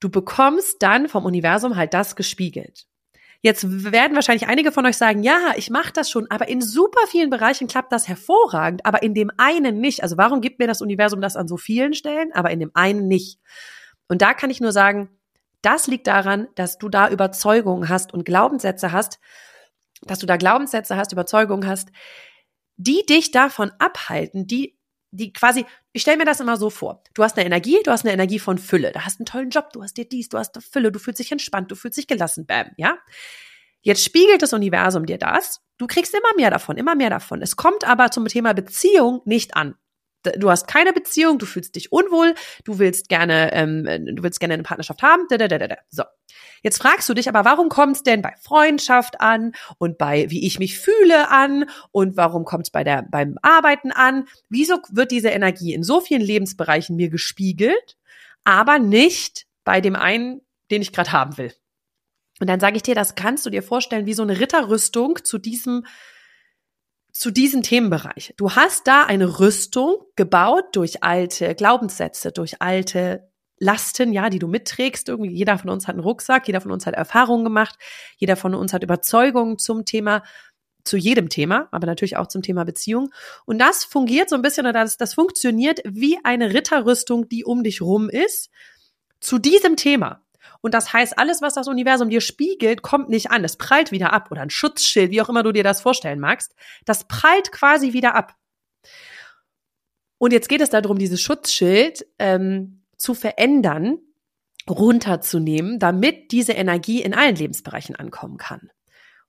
Du 0.00 0.08
bekommst 0.08 0.82
dann 0.82 1.08
vom 1.08 1.24
Universum 1.24 1.76
halt 1.76 1.92
das 1.94 2.16
gespiegelt. 2.16 2.86
Jetzt 3.42 3.92
werden 3.92 4.14
wahrscheinlich 4.14 4.48
einige 4.48 4.70
von 4.70 4.84
euch 4.84 4.98
sagen, 4.98 5.22
ja, 5.22 5.54
ich 5.56 5.70
mache 5.70 5.92
das 5.92 6.10
schon, 6.10 6.30
aber 6.30 6.48
in 6.48 6.60
super 6.60 7.06
vielen 7.06 7.30
Bereichen 7.30 7.68
klappt 7.68 7.90
das 7.90 8.06
hervorragend, 8.06 8.84
aber 8.84 9.02
in 9.02 9.14
dem 9.14 9.30
einen 9.38 9.80
nicht. 9.80 10.02
Also 10.02 10.18
warum 10.18 10.42
gibt 10.42 10.58
mir 10.58 10.66
das 10.66 10.82
Universum 10.82 11.22
das 11.22 11.36
an 11.36 11.48
so 11.48 11.56
vielen 11.56 11.94
Stellen, 11.94 12.32
aber 12.34 12.50
in 12.50 12.60
dem 12.60 12.70
einen 12.74 13.08
nicht? 13.08 13.38
Und 14.08 14.20
da 14.20 14.34
kann 14.34 14.50
ich 14.50 14.60
nur 14.60 14.72
sagen, 14.72 15.08
das 15.62 15.86
liegt 15.86 16.06
daran, 16.06 16.48
dass 16.54 16.78
du 16.78 16.90
da 16.90 17.08
Überzeugungen 17.08 17.88
hast 17.88 18.12
und 18.12 18.24
Glaubenssätze 18.24 18.92
hast, 18.92 19.20
dass 20.02 20.18
du 20.18 20.26
da 20.26 20.36
Glaubenssätze 20.36 20.96
hast, 20.96 21.12
Überzeugungen 21.12 21.66
hast, 21.66 21.90
die 22.82 23.04
dich 23.06 23.30
davon 23.30 23.70
abhalten, 23.78 24.46
die 24.46 24.76
die 25.12 25.32
quasi, 25.32 25.66
ich 25.92 26.02
stelle 26.02 26.18
mir 26.18 26.24
das 26.24 26.38
immer 26.38 26.56
so 26.56 26.70
vor. 26.70 27.02
Du 27.14 27.24
hast 27.24 27.36
eine 27.36 27.44
Energie, 27.44 27.78
du 27.84 27.90
hast 27.90 28.04
eine 28.04 28.12
Energie 28.12 28.38
von 28.38 28.58
Fülle. 28.58 28.92
Du 28.92 29.04
hast 29.04 29.18
einen 29.18 29.26
tollen 29.26 29.50
Job, 29.50 29.72
du 29.72 29.82
hast 29.82 29.96
dir 29.96 30.08
dies, 30.08 30.28
du 30.28 30.38
hast 30.38 30.56
Fülle, 30.62 30.92
du 30.92 31.00
fühlst 31.00 31.18
dich 31.18 31.32
entspannt, 31.32 31.70
du 31.70 31.74
fühlst 31.74 31.98
dich 31.98 32.06
gelassen, 32.06 32.46
bam, 32.46 32.70
ja? 32.76 32.96
Jetzt 33.82 34.04
spiegelt 34.04 34.40
das 34.42 34.52
Universum 34.52 35.06
dir 35.06 35.18
das. 35.18 35.62
Du 35.78 35.88
kriegst 35.88 36.14
immer 36.14 36.34
mehr 36.36 36.50
davon, 36.50 36.76
immer 36.76 36.94
mehr 36.94 37.10
davon. 37.10 37.42
Es 37.42 37.56
kommt 37.56 37.84
aber 37.84 38.10
zum 38.12 38.26
Thema 38.26 38.52
Beziehung 38.52 39.20
nicht 39.24 39.56
an 39.56 39.74
du 40.22 40.50
hast 40.50 40.66
keine 40.66 40.92
Beziehung, 40.92 41.38
du 41.38 41.46
fühlst 41.46 41.74
dich 41.74 41.92
unwohl, 41.92 42.34
du 42.64 42.78
willst 42.78 43.08
gerne, 43.08 43.52
ähm, 43.52 43.84
du 43.84 44.22
willst 44.22 44.40
gerne 44.40 44.54
eine 44.54 44.62
Partnerschaft 44.62 45.02
haben. 45.02 45.24
Da, 45.28 45.38
da, 45.38 45.48
da, 45.48 45.58
da. 45.58 45.76
So. 45.88 46.04
Jetzt 46.62 46.80
fragst 46.80 47.08
du 47.08 47.14
dich 47.14 47.28
aber, 47.28 47.44
warum 47.44 47.68
kommt 47.68 47.96
es 47.96 48.02
denn 48.02 48.22
bei 48.22 48.34
Freundschaft 48.40 49.20
an 49.20 49.52
und 49.78 49.98
bei 49.98 50.30
wie 50.30 50.46
ich 50.46 50.58
mich 50.58 50.78
fühle 50.78 51.30
an 51.30 51.66
und 51.90 52.16
warum 52.16 52.44
kommt 52.44 52.66
es 52.66 52.70
bei 52.70 52.84
der 52.84 53.02
beim 53.10 53.36
Arbeiten 53.42 53.92
an? 53.92 54.26
Wieso 54.48 54.78
wird 54.90 55.10
diese 55.10 55.30
Energie 55.30 55.72
in 55.72 55.82
so 55.82 56.00
vielen 56.00 56.22
Lebensbereichen 56.22 56.96
mir 56.96 57.08
gespiegelt, 57.08 57.96
aber 58.44 58.78
nicht 58.78 59.46
bei 59.64 59.80
dem 59.80 59.96
einen, 59.96 60.42
den 60.70 60.82
ich 60.82 60.92
gerade 60.92 61.12
haben 61.12 61.38
will? 61.38 61.52
Und 62.40 62.48
dann 62.48 62.60
sage 62.60 62.76
ich 62.76 62.82
dir, 62.82 62.94
das 62.94 63.14
kannst 63.14 63.44
du 63.44 63.50
dir 63.50 63.62
vorstellen 63.62 64.06
wie 64.06 64.14
so 64.14 64.22
eine 64.22 64.40
Ritterrüstung 64.40 65.24
zu 65.24 65.38
diesem 65.38 65.84
zu 67.12 67.30
diesem 67.30 67.62
Themenbereich. 67.62 68.34
Du 68.36 68.52
hast 68.52 68.86
da 68.86 69.04
eine 69.04 69.40
Rüstung 69.40 69.96
gebaut 70.16 70.64
durch 70.72 71.02
alte 71.02 71.54
Glaubenssätze, 71.54 72.32
durch 72.32 72.60
alte 72.60 73.28
Lasten, 73.58 74.12
ja, 74.12 74.30
die 74.30 74.38
du 74.38 74.48
mitträgst. 74.48 75.08
Irgendwie 75.08 75.34
jeder 75.34 75.58
von 75.58 75.70
uns 75.70 75.86
hat 75.86 75.94
einen 75.94 76.02
Rucksack, 76.02 76.46
jeder 76.46 76.60
von 76.60 76.72
uns 76.72 76.86
hat 76.86 76.94
Erfahrungen 76.94 77.44
gemacht, 77.44 77.76
jeder 78.16 78.36
von 78.36 78.54
uns 78.54 78.72
hat 78.72 78.82
Überzeugungen 78.82 79.58
zum 79.58 79.84
Thema, 79.84 80.22
zu 80.84 80.96
jedem 80.96 81.28
Thema, 81.28 81.68
aber 81.72 81.86
natürlich 81.86 82.16
auch 82.16 82.26
zum 82.26 82.42
Thema 82.42 82.64
Beziehung. 82.64 83.12
Und 83.44 83.58
das 83.58 83.84
fungiert 83.84 84.30
so 84.30 84.36
ein 84.36 84.42
bisschen, 84.42 84.66
oder 84.66 84.82
das, 84.82 84.96
das 84.96 85.14
funktioniert 85.14 85.80
wie 85.84 86.18
eine 86.24 86.54
Ritterrüstung, 86.54 87.28
die 87.28 87.44
um 87.44 87.62
dich 87.62 87.82
rum 87.82 88.08
ist, 88.08 88.50
zu 89.20 89.38
diesem 89.38 89.76
Thema. 89.76 90.22
Und 90.60 90.74
das 90.74 90.92
heißt, 90.92 91.18
alles, 91.18 91.42
was 91.42 91.54
das 91.54 91.68
Universum 91.68 92.10
dir 92.10 92.20
spiegelt, 92.20 92.82
kommt 92.82 93.08
nicht 93.08 93.30
an. 93.30 93.44
Es 93.44 93.56
prallt 93.56 93.92
wieder 93.92 94.12
ab. 94.12 94.30
Oder 94.30 94.42
ein 94.42 94.50
Schutzschild, 94.50 95.10
wie 95.10 95.22
auch 95.22 95.28
immer 95.28 95.42
du 95.42 95.52
dir 95.52 95.64
das 95.64 95.80
vorstellen 95.80 96.20
magst. 96.20 96.54
Das 96.84 97.04
prallt 97.04 97.52
quasi 97.52 97.92
wieder 97.92 98.14
ab. 98.14 98.36
Und 100.18 100.32
jetzt 100.32 100.48
geht 100.48 100.60
es 100.60 100.70
darum, 100.70 100.98
dieses 100.98 101.20
Schutzschild 101.20 102.06
ähm, 102.18 102.82
zu 102.96 103.14
verändern, 103.14 103.98
runterzunehmen, 104.68 105.78
damit 105.78 106.32
diese 106.32 106.52
Energie 106.52 107.02
in 107.02 107.14
allen 107.14 107.36
Lebensbereichen 107.36 107.96
ankommen 107.96 108.36
kann. 108.36 108.70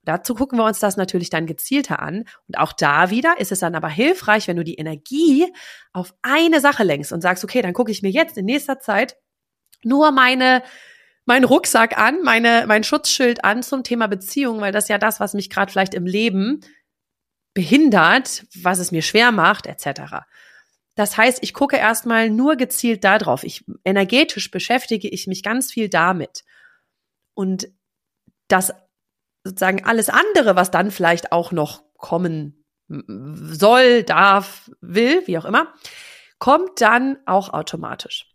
Dazu 0.04 0.34
gucken 0.34 0.58
wir 0.58 0.64
uns 0.64 0.80
das 0.80 0.96
natürlich 0.96 1.30
dann 1.30 1.46
gezielter 1.46 2.00
an. 2.00 2.24
Und 2.48 2.58
auch 2.58 2.72
da 2.72 3.10
wieder 3.10 3.36
ist 3.38 3.52
es 3.52 3.60
dann 3.60 3.74
aber 3.74 3.88
hilfreich, 3.88 4.48
wenn 4.48 4.56
du 4.56 4.64
die 4.64 4.74
Energie 4.74 5.46
auf 5.92 6.12
eine 6.22 6.60
Sache 6.60 6.82
lenkst 6.82 7.12
und 7.12 7.20
sagst, 7.20 7.44
okay, 7.44 7.62
dann 7.62 7.72
gucke 7.72 7.92
ich 7.92 8.02
mir 8.02 8.10
jetzt 8.10 8.36
in 8.36 8.44
nächster 8.44 8.80
Zeit 8.80 9.16
nur 9.84 10.10
meine 10.10 10.62
meinen 11.24 11.44
Rucksack 11.44 11.98
an, 11.98 12.22
meine, 12.22 12.64
mein 12.66 12.84
Schutzschild 12.84 13.44
an 13.44 13.62
zum 13.62 13.84
Thema 13.84 14.08
Beziehung, 14.08 14.60
weil 14.60 14.72
das 14.72 14.88
ja 14.88 14.98
das, 14.98 15.20
was 15.20 15.34
mich 15.34 15.50
gerade 15.50 15.70
vielleicht 15.70 15.94
im 15.94 16.06
Leben 16.06 16.60
behindert, 17.54 18.46
was 18.60 18.78
es 18.78 18.92
mir 18.92 19.02
schwer 19.02 19.30
macht, 19.30 19.66
etc. 19.66 20.24
Das 20.94 21.16
heißt, 21.16 21.38
ich 21.42 21.54
gucke 21.54 21.76
erstmal 21.76 22.30
nur 22.30 22.56
gezielt 22.56 23.04
darauf. 23.04 23.44
Ich 23.44 23.64
energetisch 23.84 24.50
beschäftige 24.50 25.08
ich 25.08 25.26
mich 25.26 25.42
ganz 25.42 25.72
viel 25.72 25.88
damit. 25.88 26.44
Und 27.34 27.68
das 28.48 28.74
sozusagen 29.44 29.84
alles 29.84 30.08
andere, 30.08 30.56
was 30.56 30.70
dann 30.70 30.90
vielleicht 30.90 31.32
auch 31.32 31.52
noch 31.52 31.82
kommen 31.96 32.64
soll, 32.88 34.02
darf, 34.02 34.70
will, 34.80 35.26
wie 35.26 35.38
auch 35.38 35.44
immer, 35.44 35.72
kommt 36.38 36.80
dann 36.80 37.18
auch 37.24 37.52
automatisch. 37.52 38.26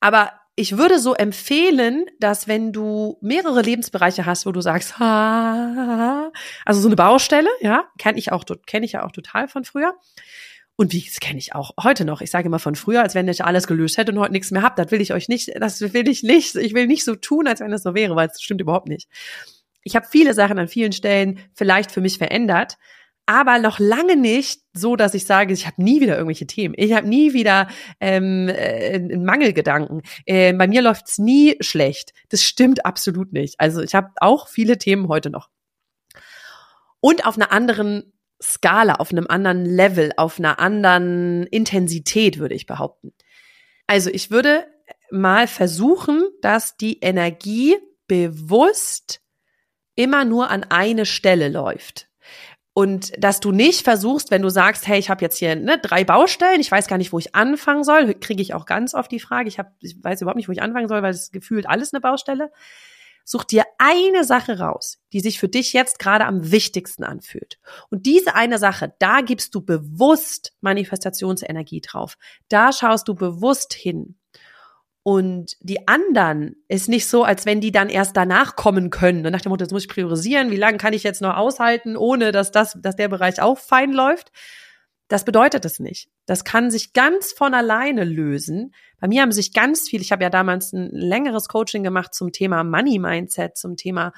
Aber 0.00 0.32
ich 0.56 0.78
würde 0.78 0.98
so 0.98 1.14
empfehlen, 1.14 2.06
dass 2.18 2.48
wenn 2.48 2.72
du 2.72 3.18
mehrere 3.20 3.60
Lebensbereiche 3.60 4.24
hast, 4.24 4.46
wo 4.46 4.52
du 4.52 4.62
sagst, 4.62 4.98
ha, 4.98 6.32
also 6.64 6.80
so 6.80 6.88
eine 6.88 6.96
Baustelle, 6.96 7.50
ja, 7.60 7.84
kenne 7.98 8.18
ich 8.18 8.32
auch, 8.32 8.44
kenne 8.66 8.86
ich 8.86 8.92
ja 8.92 9.04
auch 9.04 9.12
total 9.12 9.48
von 9.48 9.64
früher. 9.64 9.94
Und 10.74 10.92
wie, 10.92 11.04
das 11.04 11.20
kenne 11.20 11.38
ich 11.38 11.54
auch 11.54 11.72
heute 11.82 12.06
noch. 12.06 12.22
Ich 12.22 12.30
sage 12.30 12.46
immer 12.46 12.58
von 12.58 12.74
früher, 12.74 13.02
als 13.02 13.14
wenn 13.14 13.28
ich 13.28 13.44
alles 13.44 13.66
gelöst 13.66 13.98
hätte 13.98 14.12
und 14.12 14.18
heute 14.18 14.32
nichts 14.32 14.50
mehr 14.50 14.62
habt. 14.62 14.78
Das 14.78 14.90
will 14.90 15.00
ich 15.00 15.12
euch 15.12 15.28
nicht, 15.28 15.50
das 15.60 15.80
will 15.80 16.08
ich 16.08 16.22
nicht. 16.22 16.54
Ich 16.56 16.74
will 16.74 16.86
nicht 16.86 17.04
so 17.04 17.14
tun, 17.14 17.46
als 17.46 17.60
wenn 17.60 17.70
das 17.70 17.82
so 17.82 17.94
wäre, 17.94 18.16
weil 18.16 18.28
es 18.28 18.42
stimmt 18.42 18.60
überhaupt 18.62 18.88
nicht. 18.88 19.08
Ich 19.82 19.94
habe 19.94 20.06
viele 20.10 20.34
Sachen 20.34 20.58
an 20.58 20.68
vielen 20.68 20.92
Stellen 20.92 21.38
vielleicht 21.54 21.92
für 21.92 22.00
mich 22.00 22.18
verändert, 22.18 22.76
aber 23.26 23.58
noch 23.58 23.78
lange 23.78 24.16
nicht 24.16 24.62
so, 24.72 24.96
dass 24.96 25.14
ich 25.14 25.26
sage, 25.26 25.52
ich 25.52 25.66
habe 25.66 25.82
nie 25.82 26.00
wieder 26.00 26.14
irgendwelche 26.14 26.46
Themen. 26.46 26.74
Ich 26.78 26.92
habe 26.92 27.08
nie 27.08 27.32
wieder 27.32 27.68
ähm, 28.00 28.48
äh, 28.48 28.94
einen 28.94 29.24
Mangelgedanken. 29.24 30.02
Äh, 30.24 30.52
bei 30.52 30.68
mir 30.68 30.80
läuft's 30.80 31.18
nie 31.18 31.56
schlecht. 31.60 32.12
Das 32.28 32.42
stimmt 32.42 32.86
absolut 32.86 33.32
nicht. 33.32 33.58
Also 33.58 33.82
ich 33.82 33.94
habe 33.94 34.10
auch 34.16 34.48
viele 34.48 34.78
Themen 34.78 35.08
heute 35.08 35.30
noch. 35.30 35.50
Und 37.00 37.26
auf 37.26 37.36
einer 37.36 37.52
anderen 37.52 38.12
Skala, 38.40 38.96
auf 38.96 39.10
einem 39.10 39.26
anderen 39.28 39.64
Level, 39.64 40.12
auf 40.16 40.38
einer 40.38 40.60
anderen 40.60 41.46
Intensität, 41.46 42.38
würde 42.38 42.54
ich 42.54 42.66
behaupten. 42.66 43.12
Also 43.86 44.10
ich 44.10 44.30
würde 44.30 44.66
mal 45.10 45.46
versuchen, 45.46 46.22
dass 46.42 46.76
die 46.76 47.00
Energie 47.00 47.76
bewusst 48.06 49.20
immer 49.94 50.24
nur 50.24 50.50
an 50.50 50.64
eine 50.64 51.06
Stelle 51.06 51.48
läuft. 51.48 52.08
Und 52.78 53.12
dass 53.16 53.40
du 53.40 53.52
nicht 53.52 53.84
versuchst, 53.84 54.30
wenn 54.30 54.42
du 54.42 54.50
sagst, 54.50 54.86
hey, 54.86 54.98
ich 54.98 55.08
habe 55.08 55.22
jetzt 55.22 55.38
hier 55.38 55.56
ne, 55.56 55.78
drei 55.78 56.04
Baustellen, 56.04 56.60
ich 56.60 56.70
weiß 56.70 56.88
gar 56.88 56.98
nicht, 56.98 57.10
wo 57.10 57.18
ich 57.18 57.34
anfangen 57.34 57.84
soll, 57.84 58.12
kriege 58.12 58.42
ich 58.42 58.52
auch 58.52 58.66
ganz 58.66 58.92
oft 58.92 59.10
die 59.10 59.18
Frage, 59.18 59.48
ich, 59.48 59.58
hab, 59.58 59.72
ich 59.80 59.96
weiß 60.04 60.20
überhaupt 60.20 60.36
nicht, 60.36 60.46
wo 60.46 60.52
ich 60.52 60.60
anfangen 60.60 60.86
soll, 60.86 61.02
weil 61.02 61.14
es 61.14 61.30
gefühlt 61.30 61.66
alles 61.66 61.94
eine 61.94 62.02
Baustelle. 62.02 62.52
Such 63.24 63.44
dir 63.44 63.64
eine 63.78 64.24
Sache 64.24 64.58
raus, 64.58 64.98
die 65.14 65.20
sich 65.20 65.40
für 65.40 65.48
dich 65.48 65.72
jetzt 65.72 65.98
gerade 65.98 66.26
am 66.26 66.50
wichtigsten 66.52 67.02
anfühlt. 67.02 67.58
Und 67.88 68.04
diese 68.04 68.34
eine 68.34 68.58
Sache, 68.58 68.92
da 68.98 69.22
gibst 69.22 69.54
du 69.54 69.62
bewusst 69.62 70.52
Manifestationsenergie 70.60 71.80
drauf. 71.80 72.18
Da 72.50 72.72
schaust 72.72 73.08
du 73.08 73.14
bewusst 73.14 73.72
hin. 73.72 74.16
Und 75.06 75.56
die 75.60 75.86
anderen 75.86 76.56
ist 76.66 76.88
nicht 76.88 77.06
so, 77.06 77.22
als 77.22 77.46
wenn 77.46 77.60
die 77.60 77.70
dann 77.70 77.90
erst 77.90 78.16
danach 78.16 78.56
kommen 78.56 78.90
können. 78.90 79.24
Und 79.24 79.30
nach 79.30 79.40
dem 79.40 79.50
Motto, 79.50 79.62
jetzt 79.62 79.70
muss 79.70 79.84
ich 79.84 79.88
priorisieren, 79.88 80.50
wie 80.50 80.56
lange 80.56 80.78
kann 80.78 80.94
ich 80.94 81.04
jetzt 81.04 81.22
noch 81.22 81.36
aushalten, 81.36 81.96
ohne 81.96 82.32
dass 82.32 82.50
das, 82.50 82.76
dass 82.82 82.96
der 82.96 83.06
Bereich 83.06 83.40
auch 83.40 83.56
fein 83.56 83.92
läuft. 83.92 84.32
Das 85.06 85.24
bedeutet 85.24 85.64
es 85.64 85.78
nicht. 85.78 86.08
Das 86.26 86.42
kann 86.42 86.72
sich 86.72 86.92
ganz 86.92 87.30
von 87.30 87.54
alleine 87.54 88.02
lösen. 88.02 88.74
Bei 88.98 89.06
mir 89.06 89.22
haben 89.22 89.30
sich 89.30 89.52
ganz 89.52 89.88
viel, 89.88 90.00
ich 90.00 90.10
habe 90.10 90.24
ja 90.24 90.28
damals 90.28 90.72
ein 90.72 90.90
längeres 90.90 91.46
Coaching 91.46 91.84
gemacht 91.84 92.12
zum 92.12 92.32
Thema 92.32 92.64
Money 92.64 92.98
Mindset, 92.98 93.56
zum 93.56 93.76
Thema 93.76 94.12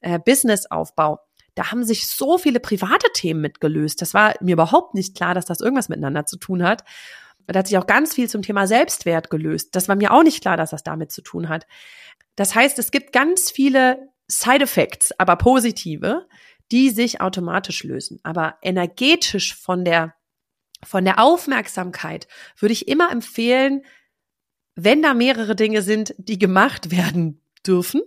äh, 0.00 0.18
Businessaufbau. 0.18 1.20
Da 1.54 1.70
haben 1.70 1.84
sich 1.84 2.08
so 2.08 2.36
viele 2.36 2.58
private 2.58 3.06
Themen 3.14 3.42
mitgelöst. 3.42 4.02
Das 4.02 4.12
war 4.12 4.34
mir 4.40 4.54
überhaupt 4.54 4.94
nicht 4.94 5.16
klar, 5.16 5.34
dass 5.34 5.44
das 5.44 5.60
irgendwas 5.60 5.88
miteinander 5.88 6.26
zu 6.26 6.36
tun 6.36 6.64
hat. 6.64 6.82
Da 7.46 7.58
hat 7.58 7.66
sich 7.66 7.78
auch 7.78 7.86
ganz 7.86 8.14
viel 8.14 8.28
zum 8.28 8.42
Thema 8.42 8.66
Selbstwert 8.66 9.30
gelöst. 9.30 9.74
Das 9.74 9.88
war 9.88 9.96
mir 9.96 10.12
auch 10.12 10.22
nicht 10.22 10.42
klar, 10.42 10.56
dass 10.56 10.70
das 10.70 10.82
damit 10.82 11.12
zu 11.12 11.22
tun 11.22 11.48
hat. 11.48 11.66
Das 12.36 12.54
heißt, 12.54 12.78
es 12.78 12.90
gibt 12.90 13.12
ganz 13.12 13.50
viele 13.50 14.08
Side 14.28 14.64
Effects, 14.64 15.12
aber 15.18 15.36
positive, 15.36 16.26
die 16.70 16.90
sich 16.90 17.20
automatisch 17.20 17.84
lösen. 17.84 18.20
Aber 18.22 18.56
energetisch 18.62 19.54
von 19.54 19.84
der, 19.84 20.14
von 20.82 21.04
der 21.04 21.18
Aufmerksamkeit 21.18 22.26
würde 22.58 22.72
ich 22.72 22.88
immer 22.88 23.10
empfehlen, 23.12 23.82
wenn 24.74 25.02
da 25.02 25.12
mehrere 25.12 25.54
Dinge 25.54 25.82
sind, 25.82 26.14
die 26.16 26.38
gemacht 26.38 26.90
werden 26.96 27.42
dürfen, 27.66 28.02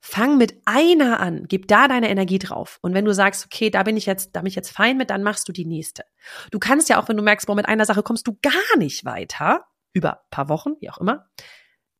Fang 0.00 0.38
mit 0.38 0.54
einer 0.64 1.20
an, 1.20 1.44
gib 1.46 1.68
da 1.68 1.86
deine 1.86 2.08
Energie 2.08 2.38
drauf. 2.38 2.78
Und 2.80 2.94
wenn 2.94 3.04
du 3.04 3.12
sagst, 3.12 3.44
okay, 3.44 3.70
da 3.70 3.82
bin 3.82 3.96
ich 3.96 4.06
jetzt, 4.06 4.34
da 4.34 4.40
bin 4.40 4.48
ich 4.48 4.54
jetzt 4.54 4.70
fein 4.70 4.96
mit, 4.96 5.10
dann 5.10 5.22
machst 5.22 5.46
du 5.46 5.52
die 5.52 5.66
nächste. 5.66 6.04
Du 6.50 6.58
kannst 6.58 6.88
ja 6.88 7.00
auch, 7.00 7.08
wenn 7.08 7.16
du 7.16 7.22
merkst, 7.22 7.46
boah, 7.46 7.54
mit 7.54 7.68
einer 7.68 7.84
Sache 7.84 8.02
kommst 8.02 8.26
du 8.26 8.38
gar 8.40 8.78
nicht 8.78 9.04
weiter, 9.04 9.66
über 9.92 10.22
paar 10.30 10.48
Wochen, 10.48 10.72
wie 10.80 10.90
auch 10.90 10.98
immer, 10.98 11.28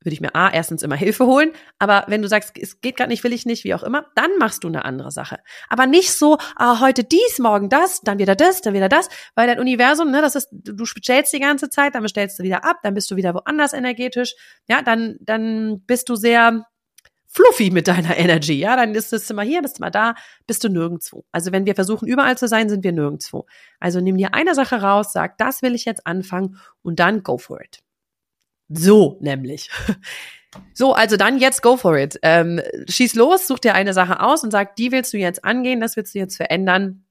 würde 0.03 0.15
ich 0.15 0.21
mir 0.21 0.35
A, 0.35 0.51
erstens 0.51 0.83
immer 0.83 0.97
Hilfe 0.97 1.27
holen, 1.27 1.53
aber 1.79 2.05
wenn 2.09 2.23
du 2.23 2.29
sagst, 2.29 2.57
es 2.59 2.81
geht 2.81 2.97
gerade 2.97 3.11
nicht, 3.11 3.23
will 3.25 3.33
ich 3.33 3.47
nicht, 3.47 3.65
wie 3.65 3.75
auch 3.75 3.83
immer, 3.83 4.07
dann 4.15 4.31
machst 4.39 4.65
du 4.65 4.69
eine 4.69 4.85
andere 4.85 5.11
Sache. 5.11 5.39
Aber 5.69 5.87
nicht 5.87 6.13
so, 6.13 6.39
ah, 6.57 6.81
heute 6.81 7.05
dies, 7.05 7.39
morgen 7.39 7.69
das, 7.69 8.01
dann 8.01 8.19
wieder 8.19 8.37
das, 8.37 8.63
dann 8.63 8.75
wieder 8.75 8.89
das, 8.89 9.09
weil 9.35 9.47
dein 9.47 9.61
Universum, 9.61 10.11
ne, 10.11 10.23
das 10.23 10.35
ist, 10.35 10.49
du 10.51 10.75
bestellst 10.75 11.33
die 11.33 11.41
ganze 11.41 11.69
Zeit, 11.69 11.95
dann 11.95 12.03
bestellst 12.03 12.39
du 12.39 12.43
wieder 12.43 12.65
ab, 12.65 12.79
dann 12.83 12.95
bist 12.95 13.11
du 13.11 13.17
wieder 13.17 13.35
woanders 13.35 13.73
energetisch, 13.73 14.35
ja, 14.69 14.83
dann, 14.83 15.17
dann 15.21 15.83
bist 15.87 16.09
du 16.09 16.17
sehr, 16.17 16.65
fluffy 17.33 17.71
mit 17.71 17.87
deiner 17.89 18.17
Energy. 18.17 18.55
Ja, 18.55 18.77
dann 18.77 18.95
ist 18.95 19.13
es 19.13 19.31
immer 19.31 19.43
hier, 19.43 19.63
bist 19.63 19.79
du 19.79 19.83
mal 19.83 19.91
da, 19.91 20.15
bist 20.47 20.65
du 20.65 20.69
nirgendwo. 20.69 21.25
Also 21.31 21.53
wenn 21.53 21.65
wir 21.65 21.77
versuchen, 21.77 22.09
überall 22.09 22.37
zu 22.37 22.49
sein, 22.49 22.69
sind 22.69 22.83
wir 22.83 22.93
nirgendwo. 22.93 23.47
Also 23.79 24.01
nimm 24.01 24.17
dir 24.17 24.35
eine 24.35 24.55
Sache 24.55 24.83
raus, 24.83 25.13
sag, 25.13 25.39
das 25.39 25.63
will 25.63 25.75
ich 25.75 25.85
jetzt 25.85 26.07
anfangen 26.07 26.59
und 26.83 26.99
dann 26.99 27.23
go 27.23 27.39
for 27.39 27.61
it. 27.63 27.79
So 28.69 29.19
nämlich. 29.21 29.71
So, 30.75 30.95
also 30.95 31.17
dann 31.17 31.39
jetzt 31.39 31.63
go 31.63 31.77
for 31.77 31.97
it. 31.97 32.19
Ähm, 32.23 32.61
schieß 32.89 33.15
los, 33.15 33.47
such 33.47 33.61
dir 33.61 33.77
eine 33.77 33.95
Sache 33.95 34.19
aus 34.19 34.43
und 34.43 34.51
sag, 34.51 34.75
die 34.75 34.91
willst 34.91 35.13
du 35.13 35.17
jetzt 35.17 35.45
angehen, 35.45 35.81
das 35.81 35.97
willst 35.97 36.13
du 36.13 36.19
jetzt 36.19 36.37
verändern. 36.37 37.05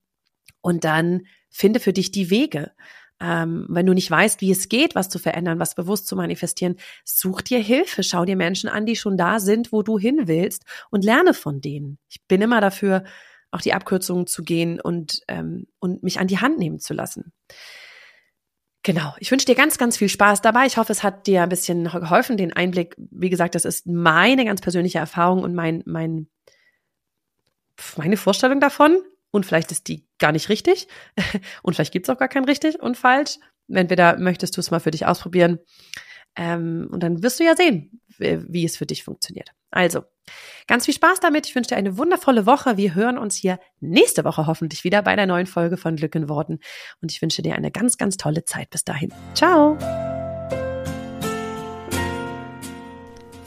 Und 0.60 0.84
dann 0.84 1.22
finde 1.48 1.80
für 1.80 1.94
dich 1.94 2.10
die 2.10 2.28
Wege 2.28 2.72
ähm, 3.20 3.66
wenn 3.68 3.86
du 3.86 3.92
nicht 3.92 4.10
weißt, 4.10 4.40
wie 4.40 4.50
es 4.50 4.68
geht, 4.68 4.94
was 4.94 5.08
zu 5.08 5.18
verändern, 5.18 5.58
was 5.58 5.74
bewusst 5.74 6.06
zu 6.06 6.16
manifestieren, 6.16 6.76
such 7.04 7.42
dir 7.42 7.58
Hilfe, 7.58 8.02
schau 8.02 8.24
dir 8.24 8.36
Menschen 8.36 8.68
an, 8.68 8.86
die 8.86 8.96
schon 8.96 9.16
da 9.16 9.40
sind, 9.40 9.72
wo 9.72 9.82
du 9.82 9.98
hin 9.98 10.22
willst 10.24 10.64
und 10.90 11.04
lerne 11.04 11.34
von 11.34 11.60
denen. 11.60 11.98
Ich 12.08 12.22
bin 12.26 12.40
immer 12.40 12.60
dafür, 12.60 13.04
auch 13.50 13.60
die 13.60 13.74
Abkürzungen 13.74 14.26
zu 14.26 14.42
gehen 14.42 14.80
und, 14.80 15.20
ähm, 15.28 15.66
und 15.80 16.02
mich 16.02 16.18
an 16.18 16.28
die 16.28 16.38
Hand 16.38 16.58
nehmen 16.58 16.78
zu 16.78 16.94
lassen. 16.94 17.32
Genau. 18.82 19.14
Ich 19.18 19.30
wünsche 19.30 19.44
dir 19.44 19.54
ganz, 19.54 19.76
ganz 19.76 19.98
viel 19.98 20.08
Spaß 20.08 20.40
dabei. 20.40 20.64
Ich 20.64 20.78
hoffe, 20.78 20.92
es 20.92 21.02
hat 21.02 21.26
dir 21.26 21.42
ein 21.42 21.50
bisschen 21.50 21.84
geholfen, 21.84 22.38
den 22.38 22.54
Einblick. 22.54 22.96
Wie 22.96 23.28
gesagt, 23.28 23.54
das 23.54 23.66
ist 23.66 23.86
meine 23.86 24.46
ganz 24.46 24.62
persönliche 24.62 24.98
Erfahrung 24.98 25.42
und 25.42 25.54
mein, 25.54 25.82
mein, 25.84 26.28
meine 27.96 28.16
Vorstellung 28.16 28.60
davon 28.60 29.02
und 29.30 29.46
vielleicht 29.46 29.72
ist 29.72 29.88
die 29.88 30.06
gar 30.18 30.32
nicht 30.32 30.48
richtig 30.48 30.88
und 31.62 31.74
vielleicht 31.74 31.92
gibt's 31.92 32.10
auch 32.10 32.18
gar 32.18 32.28
kein 32.28 32.44
richtig 32.44 32.80
und 32.80 32.96
falsch. 32.96 33.38
Entweder 33.68 34.18
möchtest 34.18 34.56
du 34.56 34.60
es 34.60 34.70
mal 34.70 34.80
für 34.80 34.90
dich 34.90 35.06
ausprobieren 35.06 35.60
ähm, 36.36 36.88
und 36.90 37.02
dann 37.02 37.22
wirst 37.22 37.40
du 37.40 37.44
ja 37.44 37.56
sehen, 37.56 38.00
wie 38.18 38.64
es 38.64 38.76
für 38.76 38.86
dich 38.86 39.04
funktioniert. 39.04 39.52
Also, 39.70 40.02
ganz 40.66 40.84
viel 40.84 40.94
Spaß 40.94 41.20
damit. 41.20 41.46
Ich 41.46 41.54
wünsche 41.54 41.68
dir 41.68 41.76
eine 41.76 41.96
wundervolle 41.96 42.46
Woche. 42.46 42.76
Wir 42.76 42.94
hören 42.94 43.18
uns 43.18 43.36
hier 43.36 43.58
nächste 43.80 44.24
Woche 44.24 44.46
hoffentlich 44.46 44.84
wieder 44.84 45.02
bei 45.02 45.16
der 45.16 45.26
neuen 45.26 45.46
Folge 45.46 45.76
von 45.76 45.96
Glück 45.96 46.14
in 46.14 46.28
Worten. 46.28 46.58
Und 47.00 47.12
ich 47.12 47.22
wünsche 47.22 47.42
dir 47.42 47.54
eine 47.54 47.70
ganz, 47.70 47.96
ganz 47.96 48.16
tolle 48.16 48.44
Zeit 48.44 48.70
bis 48.70 48.84
dahin. 48.84 49.12
Ciao! 49.34 49.78